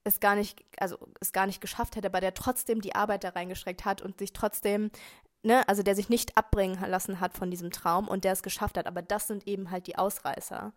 [0.06, 3.30] es gar nicht, also es gar nicht geschafft hätte, aber der trotzdem die Arbeit da
[3.30, 4.90] reingestreckt hat und sich trotzdem,
[5.42, 8.78] ne, also der sich nicht abbringen lassen hat von diesem Traum und der es geschafft
[8.78, 8.86] hat.
[8.86, 10.72] Aber das sind eben halt die Ausreißer.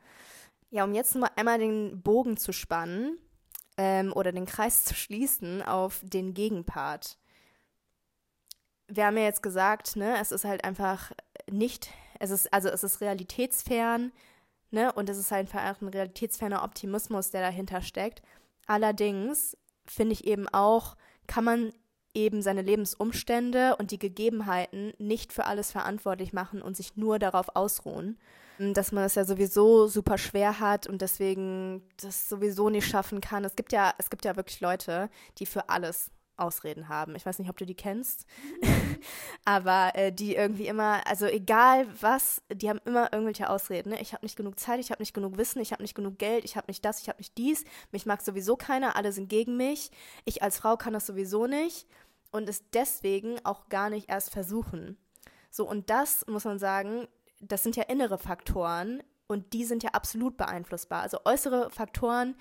[0.72, 3.18] Ja, um jetzt mal einmal den Bogen zu spannen,
[3.80, 7.18] ähm, oder den Kreis zu schließen auf den Gegenpart.
[8.90, 11.12] Wir haben ja jetzt gesagt, ne, es ist halt einfach
[11.50, 11.90] nicht,
[12.20, 14.12] es ist, also es ist realitätsfern,
[14.72, 18.22] ne, und es ist halt einfach ein realitätsferner Optimismus, der dahinter steckt.
[18.70, 21.74] Allerdings finde ich eben auch, kann man
[22.14, 27.56] eben seine Lebensumstände und die Gegebenheiten nicht für alles verantwortlich machen und sich nur darauf
[27.56, 28.20] ausruhen.
[28.60, 33.44] Dass man es ja sowieso super schwer hat und deswegen das sowieso nicht schaffen kann.
[33.44, 37.16] Es gibt ja, es gibt ja wirklich Leute, die für alles Ausreden haben.
[37.16, 38.26] Ich weiß nicht, ob du die kennst,
[39.46, 43.90] aber äh, die irgendwie immer, also egal was, die haben immer irgendwelche Ausreden.
[43.90, 44.02] Ne?
[44.02, 46.46] Ich habe nicht genug Zeit, ich habe nicht genug Wissen, ich habe nicht genug Geld,
[46.46, 47.64] ich habe nicht das, ich habe nicht dies.
[47.92, 49.92] Mich mag sowieso keiner, alle sind gegen mich.
[50.26, 51.88] Ich als Frau kann das sowieso nicht
[52.32, 54.98] und es deswegen auch gar nicht erst versuchen.
[55.50, 57.08] So, und das muss man sagen,
[57.42, 61.02] das sind ja innere Faktoren und die sind ja absolut beeinflussbar.
[61.02, 62.36] Also äußere Faktoren,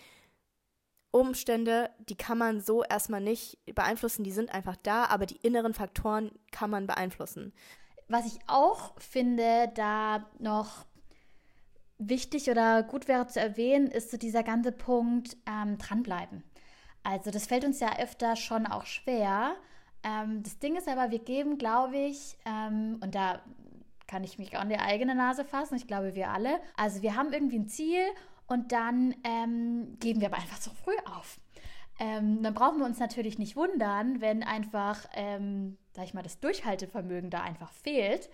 [1.10, 5.74] Umstände, die kann man so erstmal nicht beeinflussen, die sind einfach da, aber die inneren
[5.74, 7.52] Faktoren kann man beeinflussen.
[8.08, 10.84] Was ich auch finde, da noch
[11.98, 16.44] wichtig oder gut wäre zu erwähnen, ist so dieser ganze Punkt ähm, dranbleiben.
[17.02, 19.56] Also das fällt uns ja öfter schon auch schwer.
[20.02, 23.40] Ähm, das Ding ist aber, wir geben, glaube ich, ähm, und da
[24.06, 27.32] kann ich mich an die eigene Nase fassen, ich glaube wir alle, also wir haben
[27.32, 28.00] irgendwie ein Ziel
[28.48, 31.38] und dann ähm, geben wir aber einfach zu früh auf.
[32.00, 36.40] Ähm, dann brauchen wir uns natürlich nicht wundern, wenn einfach, ähm, sag ich mal, das
[36.40, 38.30] Durchhaltevermögen da einfach fehlt,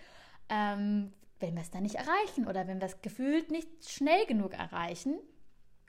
[0.49, 4.53] ähm, wenn wir es dann nicht erreichen oder wenn wir es gefühlt nicht schnell genug
[4.53, 5.15] erreichen.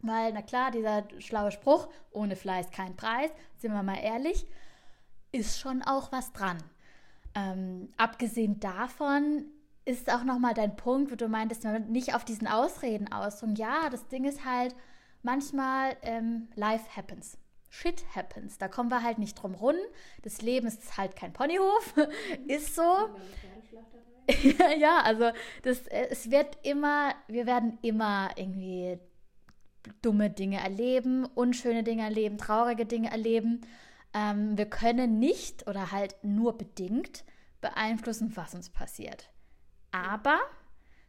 [0.02, 4.46] Weil, na klar, dieser schlaue Spruch, ohne Fleiß kein Preis, sind wir mal ehrlich,
[5.32, 6.58] ist schon auch was dran.
[7.34, 9.44] Ähm, abgesehen davon
[9.87, 13.55] ist auch nochmal dein Punkt, wo du meintest, man nicht auf diesen Ausreden ausdrücken.
[13.55, 14.75] Ja, das Ding ist halt,
[15.22, 17.38] manchmal ähm, life happens.
[17.68, 18.59] Shit happens.
[18.59, 19.77] Da kommen wir halt nicht drum rum.
[20.22, 21.94] Das Leben ist halt kein Ponyhof.
[22.49, 23.11] ist so.
[24.81, 25.31] ja, also
[25.62, 28.99] das, äh, es wird immer, wir werden immer irgendwie
[30.03, 33.61] dumme Dinge erleben, unschöne Dinge erleben, traurige Dinge erleben.
[34.14, 37.25] Ähm, wir können nicht oder halt nur bedingt
[37.61, 39.29] beeinflussen, was uns passiert.
[39.92, 40.38] Aber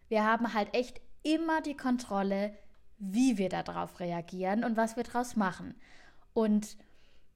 [0.09, 2.53] wir haben halt echt immer die Kontrolle,
[2.97, 5.75] wie wir darauf reagieren und was wir daraus machen.
[6.33, 6.77] Und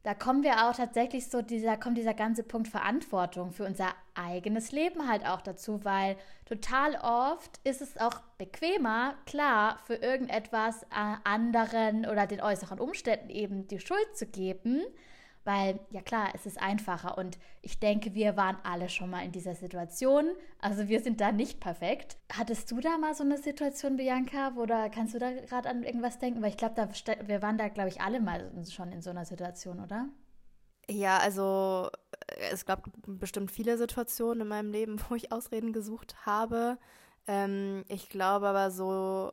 [0.04, 4.72] da kommen wir auch tatsächlich so, dieser, kommt dieser ganze Punkt Verantwortung für unser eigenes
[4.72, 11.16] Leben halt auch dazu, weil total oft ist es auch bequemer, klar, für irgendetwas äh,
[11.24, 14.82] anderen oder den äußeren Umständen eben die Schuld zu geben,
[15.44, 19.32] weil, ja klar, es ist einfacher und ich denke, wir waren alle schon mal in
[19.32, 20.30] dieser Situation.
[20.60, 22.18] Also wir sind da nicht perfekt.
[22.32, 26.20] Hattest du da mal so eine Situation, Bianca, oder kannst du da gerade an irgendwas
[26.20, 26.42] denken?
[26.42, 26.88] Weil ich glaube,
[27.26, 30.10] wir waren da, glaube ich, alle mal schon in so einer Situation, oder?
[30.90, 31.90] Ja, also
[32.28, 36.78] äh, es gab bestimmt viele Situationen in meinem Leben, wo ich Ausreden gesucht habe.
[37.28, 39.32] Ähm, ich glaube aber so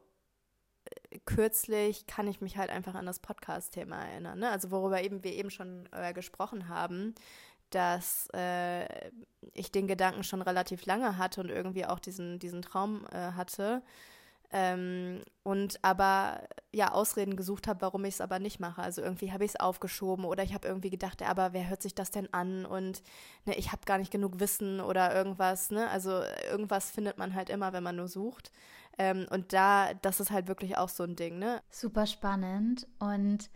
[1.25, 4.39] kürzlich kann ich mich halt einfach an das Podcast-Thema erinnern.
[4.39, 4.51] Ne?
[4.51, 7.15] Also worüber eben wir eben schon äh, gesprochen haben,
[7.71, 9.11] dass äh,
[9.53, 13.83] ich den Gedanken schon relativ lange hatte und irgendwie auch diesen, diesen Traum äh, hatte,
[14.51, 18.83] Ähm, und aber ja Ausreden gesucht habe, warum ich es aber nicht mache.
[18.83, 21.95] Also irgendwie habe ich es aufgeschoben oder ich habe irgendwie gedacht, aber wer hört sich
[21.95, 23.03] das denn an und
[23.45, 25.71] ne, ich habe gar nicht genug Wissen oder irgendwas.
[25.71, 25.89] Ne?
[25.91, 28.51] Also irgendwas findet man halt immer, wenn man nur sucht.
[28.97, 31.39] Ähm, und da, das ist halt wirklich auch so ein Ding.
[31.39, 31.63] Ne?
[31.71, 33.51] Super spannend und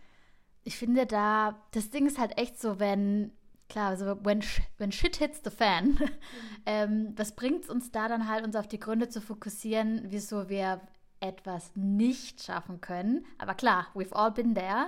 [0.63, 3.31] ich finde da, das Ding ist halt echt so, wenn
[3.69, 4.43] klar, also when,
[4.77, 6.09] when shit hits the fan, mhm.
[6.65, 10.49] ähm, was bringt es uns da dann halt, uns auf die Gründe zu fokussieren, wieso
[10.49, 10.81] wir
[11.19, 13.25] etwas nicht schaffen können?
[13.37, 14.87] Aber klar, we've all been there.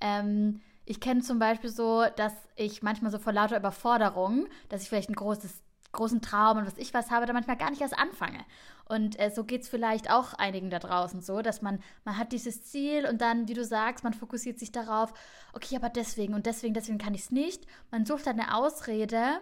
[0.00, 4.88] Ähm, ich kenne zum Beispiel so, dass ich manchmal so vor lauter Überforderung, dass ich
[4.88, 5.63] vielleicht ein großes
[5.94, 8.38] großen Traum und was ich was habe, da manchmal gar nicht erst anfange.
[8.86, 12.32] Und äh, so geht es vielleicht auch einigen da draußen so, dass man, man hat
[12.32, 15.14] dieses Ziel und dann, wie du sagst, man fokussiert sich darauf,
[15.54, 17.64] okay, aber deswegen und deswegen, deswegen kann ich es nicht.
[17.90, 19.40] Man sucht dann eine Ausrede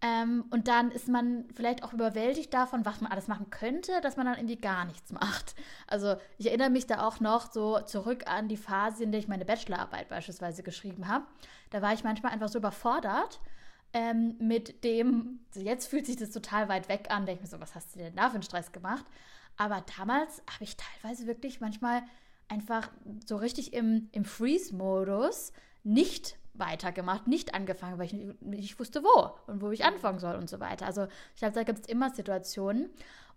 [0.00, 4.16] ähm, und dann ist man vielleicht auch überwältigt davon, was man alles machen könnte, dass
[4.16, 5.56] man dann irgendwie gar nichts macht.
[5.88, 9.28] Also ich erinnere mich da auch noch so zurück an die Phase, in der ich
[9.28, 11.26] meine Bachelorarbeit beispielsweise geschrieben habe.
[11.70, 13.40] Da war ich manchmal einfach so überfordert
[13.92, 17.60] ähm, mit dem, jetzt fühlt sich das total weit weg an, denke ich mir so,
[17.60, 19.04] was hast du denn da für einen Stress gemacht?
[19.56, 22.02] Aber damals habe ich teilweise wirklich manchmal
[22.48, 22.90] einfach
[23.26, 25.52] so richtig im, im Freeze-Modus
[25.84, 30.50] nicht weitergemacht, nicht angefangen, weil ich nicht, wusste, wo und wo ich anfangen soll und
[30.50, 30.86] so weiter.
[30.86, 32.90] Also ich glaube, da gibt es immer Situationen.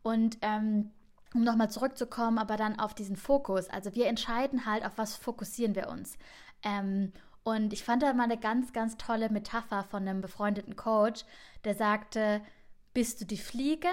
[0.03, 0.91] Und ähm,
[1.33, 3.69] um nochmal zurückzukommen, aber dann auf diesen Fokus.
[3.69, 6.17] Also wir entscheiden halt, auf was fokussieren wir uns.
[6.63, 11.25] Ähm, und ich fand da mal eine ganz, ganz tolle Metapher von einem befreundeten Coach,
[11.63, 12.41] der sagte,
[12.93, 13.89] bist du die Fliege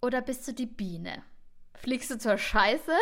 [0.00, 1.22] oder bist du die Biene?
[1.74, 2.92] Fliegst du zur Scheiße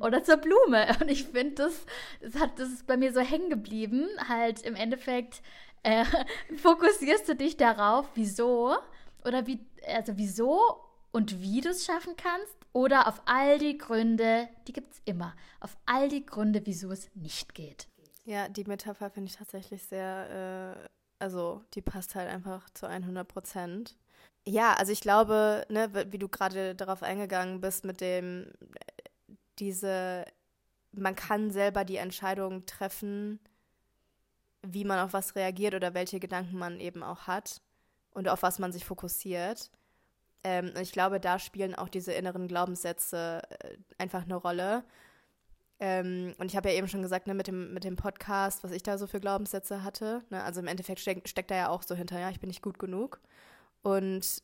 [0.00, 0.88] oder zur Blume?
[1.00, 1.86] Und ich finde, das,
[2.20, 4.06] das, das ist bei mir so hängen geblieben.
[4.28, 5.42] Halt im Endeffekt
[5.82, 6.04] äh,
[6.56, 8.76] fokussierst du dich darauf, wieso
[9.24, 10.60] oder wie, also wieso
[11.12, 15.34] und wie du es schaffen kannst oder auf all die Gründe, die gibt es immer,
[15.60, 17.86] auf all die Gründe, wieso es nicht geht.
[18.24, 23.26] Ja, die Metapher finde ich tatsächlich sehr, äh, also die passt halt einfach zu 100
[23.26, 23.96] Prozent.
[24.46, 28.46] Ja, also ich glaube, ne, wie du gerade darauf eingegangen bist mit dem,
[29.58, 30.24] diese,
[30.92, 33.40] man kann selber die Entscheidung treffen,
[34.62, 37.60] wie man auf was reagiert oder welche Gedanken man eben auch hat
[38.12, 39.70] und auf was man sich fokussiert.
[40.44, 44.84] Ähm, ich glaube, da spielen auch diese inneren Glaubenssätze äh, einfach eine Rolle.
[45.80, 48.70] Ähm, und ich habe ja eben schon gesagt, ne, mit, dem, mit dem Podcast, was
[48.70, 50.22] ich da so für Glaubenssätze hatte.
[50.28, 52.62] Ne, also im Endeffekt steck, steckt da ja auch so hinter, ja, ich bin nicht
[52.62, 53.20] gut genug.
[53.82, 54.42] Und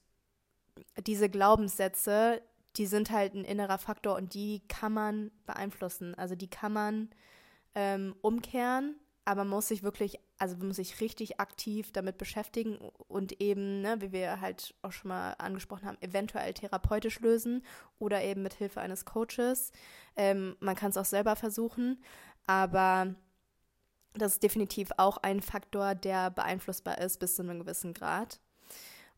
[1.07, 2.41] diese Glaubenssätze,
[2.77, 6.15] die sind halt ein innerer Faktor und die kann man beeinflussen.
[6.15, 7.11] Also die kann man
[7.75, 8.97] ähm, umkehren
[9.27, 13.81] aber man muss sich wirklich, also man muss sich richtig aktiv damit beschäftigen und eben,
[13.81, 17.65] ne, wie wir halt auch schon mal angesprochen haben, eventuell therapeutisch lösen
[17.99, 19.73] oder eben mit Hilfe eines Coaches.
[20.15, 22.01] Ähm, man kann es auch selber versuchen,
[22.47, 23.17] aber
[24.15, 28.39] das ist definitiv auch ein Faktor, der beeinflussbar ist bis zu einem gewissen Grad.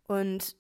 [0.07, 0.57] Und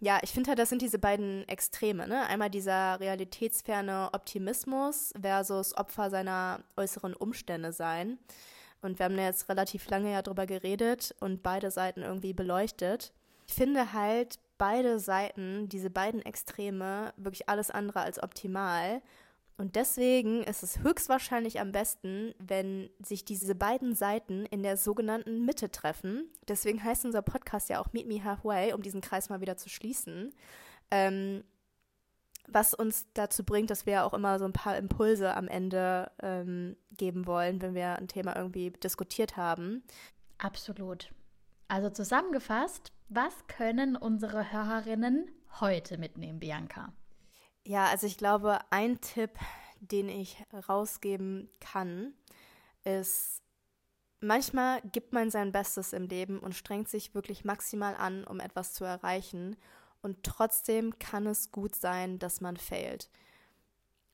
[0.00, 2.08] ja, ich finde halt, das sind diese beiden Extreme.
[2.08, 2.26] Ne?
[2.26, 8.18] Einmal dieser realitätsferne Optimismus versus Opfer seiner äußeren Umstände sein.
[8.80, 13.12] Und wir haben ja jetzt relativ lange ja drüber geredet und beide Seiten irgendwie beleuchtet.
[13.46, 19.00] Ich finde halt beide Seiten, diese beiden Extreme, wirklich alles andere als optimal.
[19.56, 25.44] Und deswegen ist es höchstwahrscheinlich am besten, wenn sich diese beiden Seiten in der sogenannten
[25.44, 26.30] Mitte treffen.
[26.46, 29.68] Deswegen heißt unser Podcast ja auch Meet Me Halfway, um diesen Kreis mal wieder zu
[29.68, 30.32] schließen.
[30.92, 31.42] Ähm,
[32.50, 36.76] was uns dazu bringt, dass wir auch immer so ein paar Impulse am Ende ähm,
[36.96, 39.82] geben wollen, wenn wir ein Thema irgendwie diskutiert haben.
[40.38, 41.12] Absolut.
[41.68, 45.30] Also zusammengefasst, was können unsere Hörerinnen
[45.60, 46.92] heute mitnehmen, Bianca?
[47.66, 49.32] Ja, also ich glaube, ein Tipp,
[49.80, 52.14] den ich rausgeben kann,
[52.84, 53.42] ist,
[54.20, 58.72] manchmal gibt man sein Bestes im Leben und strengt sich wirklich maximal an, um etwas
[58.72, 59.56] zu erreichen
[60.02, 63.10] und trotzdem kann es gut sein, dass man failt.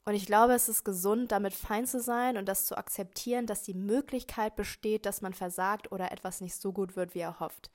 [0.06, 3.62] Und ich glaube, es ist gesund, damit fein zu sein und das zu akzeptieren, dass
[3.62, 7.70] die Möglichkeit besteht, dass man versagt oder etwas nicht so gut wird, wie er hofft.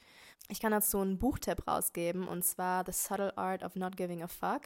[0.48, 4.28] Ich kann dazu einen Buchtipp rausgeben und zwar The Subtle Art of Not Giving a
[4.28, 4.64] Fuck.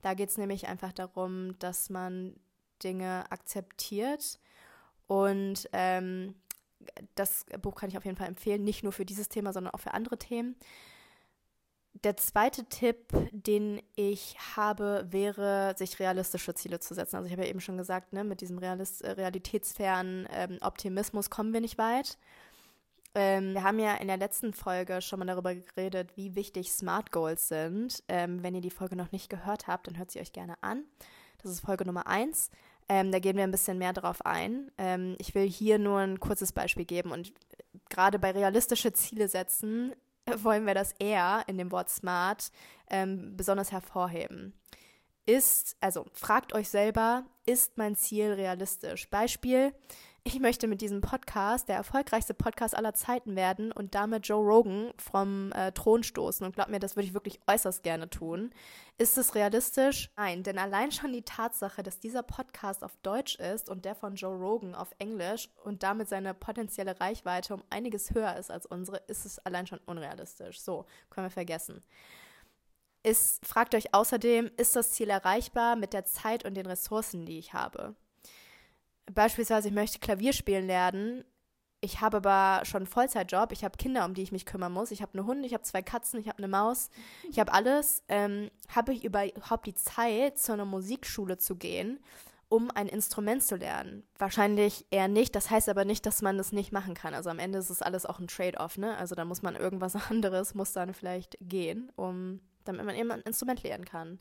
[0.00, 2.36] Da geht es nämlich einfach darum, dass man
[2.82, 4.38] Dinge akzeptiert
[5.06, 6.34] und ähm,
[7.14, 9.80] das Buch kann ich auf jeden Fall empfehlen, nicht nur für dieses Thema, sondern auch
[9.80, 10.56] für andere Themen.
[12.02, 17.16] Der zweite Tipp, den ich habe, wäre, sich realistische Ziele zu setzen.
[17.16, 21.30] Also ich habe ja eben schon gesagt, ne, mit diesem Realist, äh, realitätsfernen ähm, Optimismus
[21.30, 22.18] kommen wir nicht weit.
[23.14, 27.12] Ähm, wir haben ja in der letzten Folge schon mal darüber geredet, wie wichtig Smart
[27.12, 28.02] Goals sind.
[28.08, 30.84] Ähm, wenn ihr die Folge noch nicht gehört habt, dann hört sie euch gerne an.
[31.40, 32.50] Das ist Folge Nummer 1.
[32.88, 34.70] Ähm, da gehen wir ein bisschen mehr drauf ein.
[34.78, 37.32] Ähm, ich will hier nur ein kurzes Beispiel geben und
[37.88, 39.94] gerade bei realistische Ziele setzen
[40.42, 42.50] wollen wir das eher in dem Wort smart
[42.90, 44.54] ähm, besonders hervorheben.
[45.26, 49.08] Ist, also fragt euch selber, ist mein Ziel realistisch?
[49.08, 49.72] Beispiel,
[50.26, 54.90] ich möchte mit diesem Podcast der erfolgreichste Podcast aller Zeiten werden und damit Joe Rogan
[54.96, 56.46] vom äh, Thron stoßen.
[56.46, 58.50] Und glaub mir, das würde ich wirklich äußerst gerne tun.
[58.96, 60.10] Ist es realistisch?
[60.16, 64.14] Nein, denn allein schon die Tatsache, dass dieser Podcast auf Deutsch ist und der von
[64.14, 69.02] Joe Rogan auf Englisch und damit seine potenzielle Reichweite um einiges höher ist als unsere,
[69.08, 70.58] ist es allein schon unrealistisch.
[70.62, 71.82] So, können wir vergessen.
[73.02, 77.38] Ist, fragt euch außerdem, ist das Ziel erreichbar mit der Zeit und den Ressourcen, die
[77.38, 77.94] ich habe?
[79.12, 81.24] Beispielsweise, ich möchte Klavier spielen lernen.
[81.80, 83.52] Ich habe aber schon einen Vollzeitjob.
[83.52, 84.90] Ich habe Kinder, um die ich mich kümmern muss.
[84.90, 86.88] Ich habe eine Hunde, ich habe zwei Katzen, ich habe eine Maus.
[87.30, 88.02] Ich habe alles.
[88.08, 92.02] Ähm, habe ich überhaupt die Zeit, zu einer Musikschule zu gehen,
[92.48, 94.02] um ein Instrument zu lernen?
[94.18, 95.36] Wahrscheinlich eher nicht.
[95.36, 97.12] Das heißt aber nicht, dass man das nicht machen kann.
[97.12, 98.78] Also am Ende ist es alles auch ein Trade-off.
[98.78, 98.96] Ne?
[98.96, 103.20] Also da muss man irgendwas anderes, muss dann vielleicht gehen, um damit man eben ein
[103.20, 104.18] Instrument lernen kann.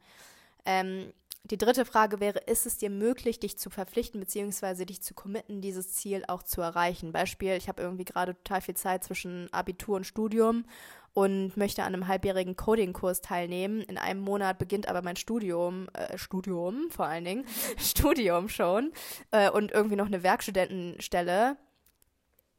[0.66, 1.14] Ähm,
[1.46, 4.86] die dritte Frage wäre, ist es dir möglich, dich zu verpflichten bzw.
[4.86, 7.12] dich zu committen, dieses Ziel auch zu erreichen?
[7.12, 10.64] Beispiel, ich habe irgendwie gerade total viel Zeit zwischen Abitur und Studium
[11.14, 13.82] und möchte an einem halbjährigen Coding-Kurs teilnehmen.
[13.82, 17.46] In einem Monat beginnt aber mein Studium, äh, Studium vor allen Dingen,
[17.78, 18.94] Studium schon
[19.32, 21.58] äh, und irgendwie noch eine Werkstudentenstelle.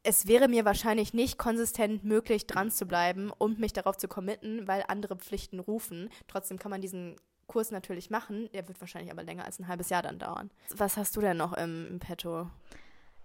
[0.02, 4.68] Es wäre mir wahrscheinlich nicht konsistent möglich, dran zu bleiben und mich darauf zu committen,
[4.68, 6.10] weil andere Pflichten rufen.
[6.28, 7.16] Trotzdem kann man diesen
[7.46, 8.48] Kurs natürlich machen.
[8.52, 10.50] Der wird wahrscheinlich aber länger als ein halbes Jahr dann dauern.
[10.76, 12.48] Was hast du denn noch im, im Petto?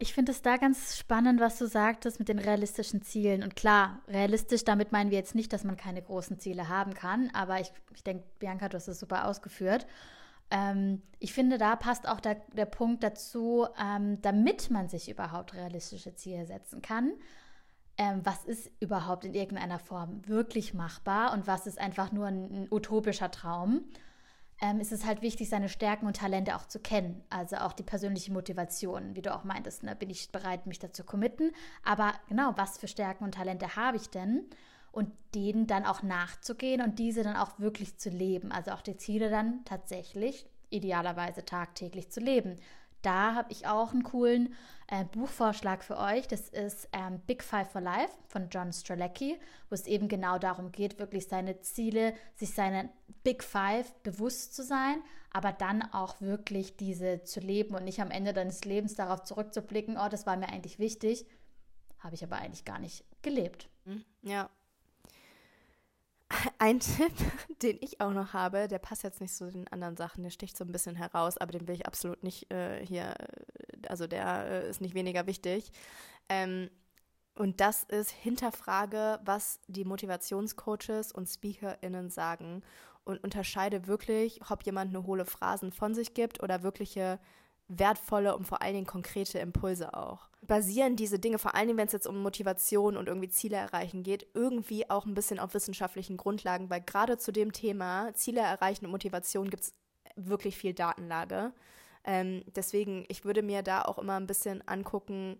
[0.02, 3.44] Ich finde es da ganz spannend, was du sagtest mit den realistischen Zielen.
[3.44, 7.30] Und klar, realistisch, damit meinen wir jetzt nicht, dass man keine großen Ziele haben kann.
[7.34, 9.86] Aber ich, ich denke, Bianca, du hast das super ausgeführt.
[10.52, 15.54] Ähm, ich finde, da passt auch der, der Punkt dazu, ähm, damit man sich überhaupt
[15.54, 17.12] realistische Ziele setzen kann.
[17.98, 22.64] Ähm, was ist überhaupt in irgendeiner Form wirklich machbar und was ist einfach nur ein,
[22.64, 23.84] ein utopischer Traum?
[24.62, 27.24] Ähm, ist es halt wichtig, seine Stärken und Talente auch zu kennen.
[27.30, 29.84] Also auch die persönliche Motivation, wie du auch meintest.
[29.84, 29.96] Ne?
[29.96, 31.52] Bin ich bereit, mich dazu committen?
[31.84, 34.46] Aber genau, was für Stärken und Talente habe ich denn?
[34.92, 38.52] Und denen dann auch nachzugehen und diese dann auch wirklich zu leben.
[38.52, 42.58] Also auch die Ziele dann tatsächlich idealerweise tagtäglich zu leben.
[43.02, 44.54] Da habe ich auch einen coolen
[44.88, 46.28] äh, Buchvorschlag für euch.
[46.28, 49.40] Das ist ähm, Big Five for Life von John Stralecki,
[49.70, 52.90] wo es eben genau darum geht, wirklich seine Ziele, sich seine
[53.24, 58.12] Big Five bewusst zu sein, aber dann auch wirklich diese zu leben und nicht am
[58.12, 61.26] Ende deines Lebens darauf zurückzublicken, oh, das war mir eigentlich wichtig,
[62.00, 63.70] habe ich aber eigentlich gar nicht gelebt.
[63.86, 64.50] Hm, ja,
[66.58, 67.14] ein Tipp,
[67.62, 70.58] den ich auch noch habe, der passt jetzt nicht zu den anderen Sachen, der sticht
[70.58, 73.16] so ein bisschen heraus, aber den will ich absolut nicht äh, hier,
[73.88, 75.72] also der äh, ist nicht weniger wichtig.
[76.30, 76.70] Ähm,
[77.36, 82.64] und das ist hinterfrage, was die Motivationscoaches und SpeakerInnen sagen
[83.06, 87.20] und unterscheide wirklich, ob jemand eine hohle Phrasen von sich gibt oder wirkliche
[87.70, 90.28] wertvolle und vor allen Dingen konkrete Impulse auch.
[90.42, 94.04] Basieren diese Dinge, vor allen Dingen, wenn es jetzt um Motivation und irgendwie Ziele erreichen
[94.04, 98.86] geht, irgendwie auch ein bisschen auf wissenschaftlichen Grundlagen, weil gerade zu dem Thema Ziele erreichen
[98.86, 99.74] und Motivation gibt es
[100.16, 101.54] wirklich viel Datenlage.
[102.04, 105.38] Ähm, deswegen, ich würde mir da auch immer ein bisschen angucken,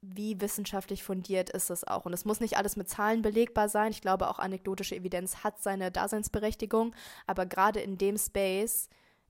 [0.00, 2.06] wie wissenschaftlich fundiert ist es auch.
[2.06, 3.90] Und es muss nicht alles mit Zahlen belegbar sein.
[3.90, 6.94] Ich glaube, auch anekdotische Evidenz hat seine Daseinsberechtigung.
[7.26, 8.88] Aber gerade in dem Space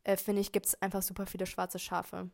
[0.09, 2.31] äh, finde ich, gibt es einfach super viele schwarze Schafe.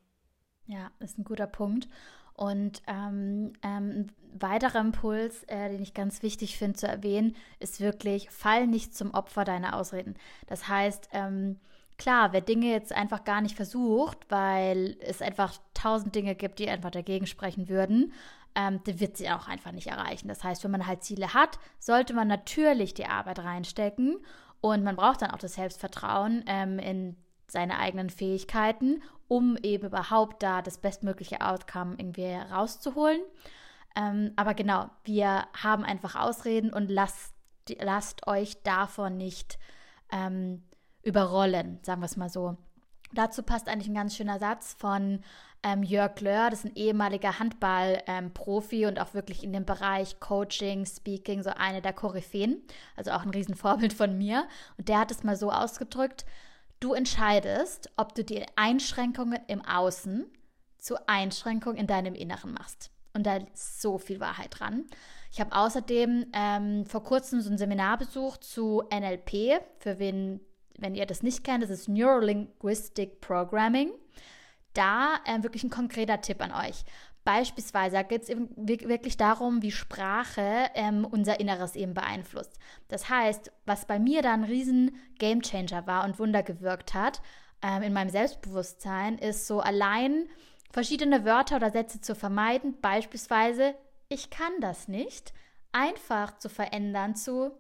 [0.67, 1.89] Ja, ist ein guter Punkt.
[2.35, 7.81] Und ähm, ähm, ein weiterer Impuls, äh, den ich ganz wichtig finde zu erwähnen, ist
[7.81, 10.15] wirklich, fall nicht zum Opfer deiner Ausreden.
[10.47, 11.61] Das heißt, ähm,
[11.99, 16.69] klar, wer Dinge jetzt einfach gar nicht versucht, weil es einfach tausend Dinge gibt, die
[16.69, 18.13] einfach dagegen sprechen würden,
[18.57, 20.29] ähm, der wird sie auch einfach nicht erreichen.
[20.29, 24.19] Das heißt, wenn man halt Ziele hat, sollte man natürlich die Arbeit reinstecken
[24.61, 27.17] und man braucht dann auch das Selbstvertrauen ähm, in
[27.55, 33.23] seine eigenen Fähigkeiten, um eben überhaupt da das bestmögliche Outcome irgendwie rauszuholen.
[33.97, 37.33] Ähm, aber genau, wir haben einfach Ausreden und lasst,
[37.81, 39.59] lasst euch davon nicht
[40.13, 40.63] ähm,
[41.03, 42.57] überrollen, sagen wir es mal so.
[43.13, 45.21] Dazu passt eigentlich ein ganz schöner Satz von
[45.63, 50.21] ähm, Jörg Löhr, das ist ein ehemaliger Handball-Profi ähm, und auch wirklich in dem Bereich
[50.21, 52.63] Coaching, Speaking so eine der Koryphäen,
[52.97, 54.47] also auch ein Riesenvorbild von mir.
[54.77, 56.27] Und der hat es mal so ausgedrückt,
[56.81, 60.27] Du entscheidest, ob du die Einschränkungen im Außen
[60.79, 62.91] zu Einschränkungen in deinem Inneren machst.
[63.15, 64.85] Und da ist so viel Wahrheit dran.
[65.33, 70.41] Ich habe außerdem ähm, vor kurzem so ein Seminar besucht zu NLP, für wen
[70.79, 73.93] wenn ihr das nicht kennt, das ist Neurolinguistic Programming.
[74.73, 76.85] Da äh, wirklich ein konkreter Tipp an euch.
[77.25, 82.59] Beispielsweise geht es wirklich darum, wie Sprache ähm, unser Inneres eben beeinflusst.
[82.89, 87.23] Das heißt, was bei mir da ein riesen Gamechanger war und Wunder gewirkt hat
[87.63, 90.29] ähm, in meinem Selbstbewusstsein, ist so allein
[90.71, 92.79] verschiedene Wörter oder Sätze zu vermeiden.
[92.83, 93.75] Beispielsweise,
[94.11, 95.33] ich kann das nicht,
[95.73, 97.53] einfach zu verändern zu,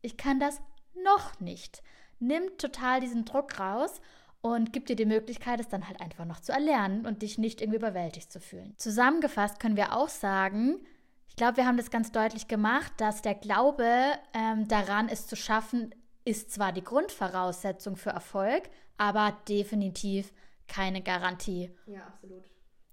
[0.00, 0.60] ich kann das
[1.04, 1.82] noch nicht.
[2.18, 4.00] Nimmt total diesen Druck raus
[4.42, 7.60] und gibt dir die Möglichkeit, es dann halt einfach noch zu erlernen und dich nicht
[7.60, 8.74] irgendwie überwältigt zu fühlen.
[8.76, 10.84] Zusammengefasst können wir auch sagen,
[11.28, 13.88] ich glaube, wir haben das ganz deutlich gemacht, dass der Glaube
[14.34, 18.68] ähm, daran, es zu schaffen, ist zwar die Grundvoraussetzung für Erfolg,
[18.98, 20.32] aber definitiv
[20.66, 21.70] keine Garantie.
[21.86, 22.44] Ja, absolut.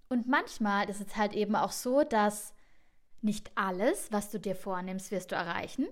[0.07, 2.53] Und manchmal ist es halt eben auch so, dass
[3.21, 5.87] nicht alles, was du dir vornimmst, wirst du erreichen,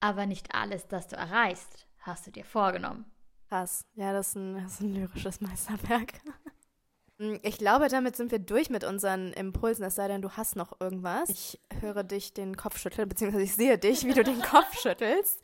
[0.00, 3.04] aber nicht alles, das du erreichst, hast du dir vorgenommen.
[3.48, 3.84] Krass.
[3.94, 6.14] Ja, das ist ein, das ist ein lyrisches Meisterwerk.
[7.18, 10.54] Hm, ich glaube, damit sind wir durch mit unseren Impulsen, es sei denn, du hast
[10.54, 11.30] noch irgendwas.
[11.30, 15.40] Ich höre dich den Kopf schütteln, beziehungsweise ich sehe dich, wie du den Kopf schüttelst.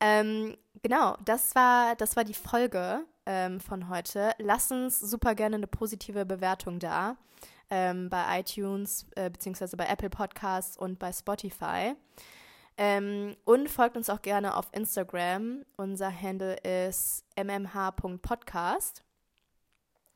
[0.00, 4.32] Ähm, genau, das war, das war die Folge ähm, von heute.
[4.38, 7.18] Lass uns super gerne eine positive Bewertung da
[7.68, 11.94] ähm, bei iTunes, äh, beziehungsweise bei Apple Podcasts und bei Spotify.
[12.82, 15.66] Ähm, und folgt uns auch gerne auf Instagram.
[15.76, 19.04] Unser Handle ist mmh.podcast.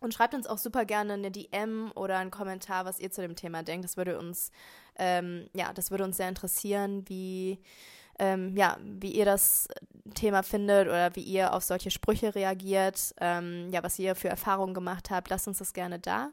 [0.01, 3.37] Und schreibt uns auch super gerne eine DM oder einen Kommentar, was ihr zu dem
[3.37, 3.85] Thema denkt.
[3.85, 4.51] Das würde uns,
[4.97, 7.61] ähm, ja, das würde uns sehr interessieren, wie,
[8.19, 9.69] ähm, ja, wie ihr das
[10.15, 14.73] Thema findet oder wie ihr auf solche Sprüche reagiert, ähm, ja, was ihr für Erfahrungen
[14.73, 15.29] gemacht habt.
[15.29, 16.31] Lasst uns das gerne da.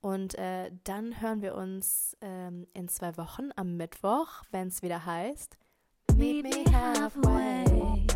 [0.00, 5.04] Und äh, dann hören wir uns ähm, in zwei Wochen am Mittwoch, wenn es wieder
[5.04, 5.58] heißt
[6.16, 8.15] meet me halfway.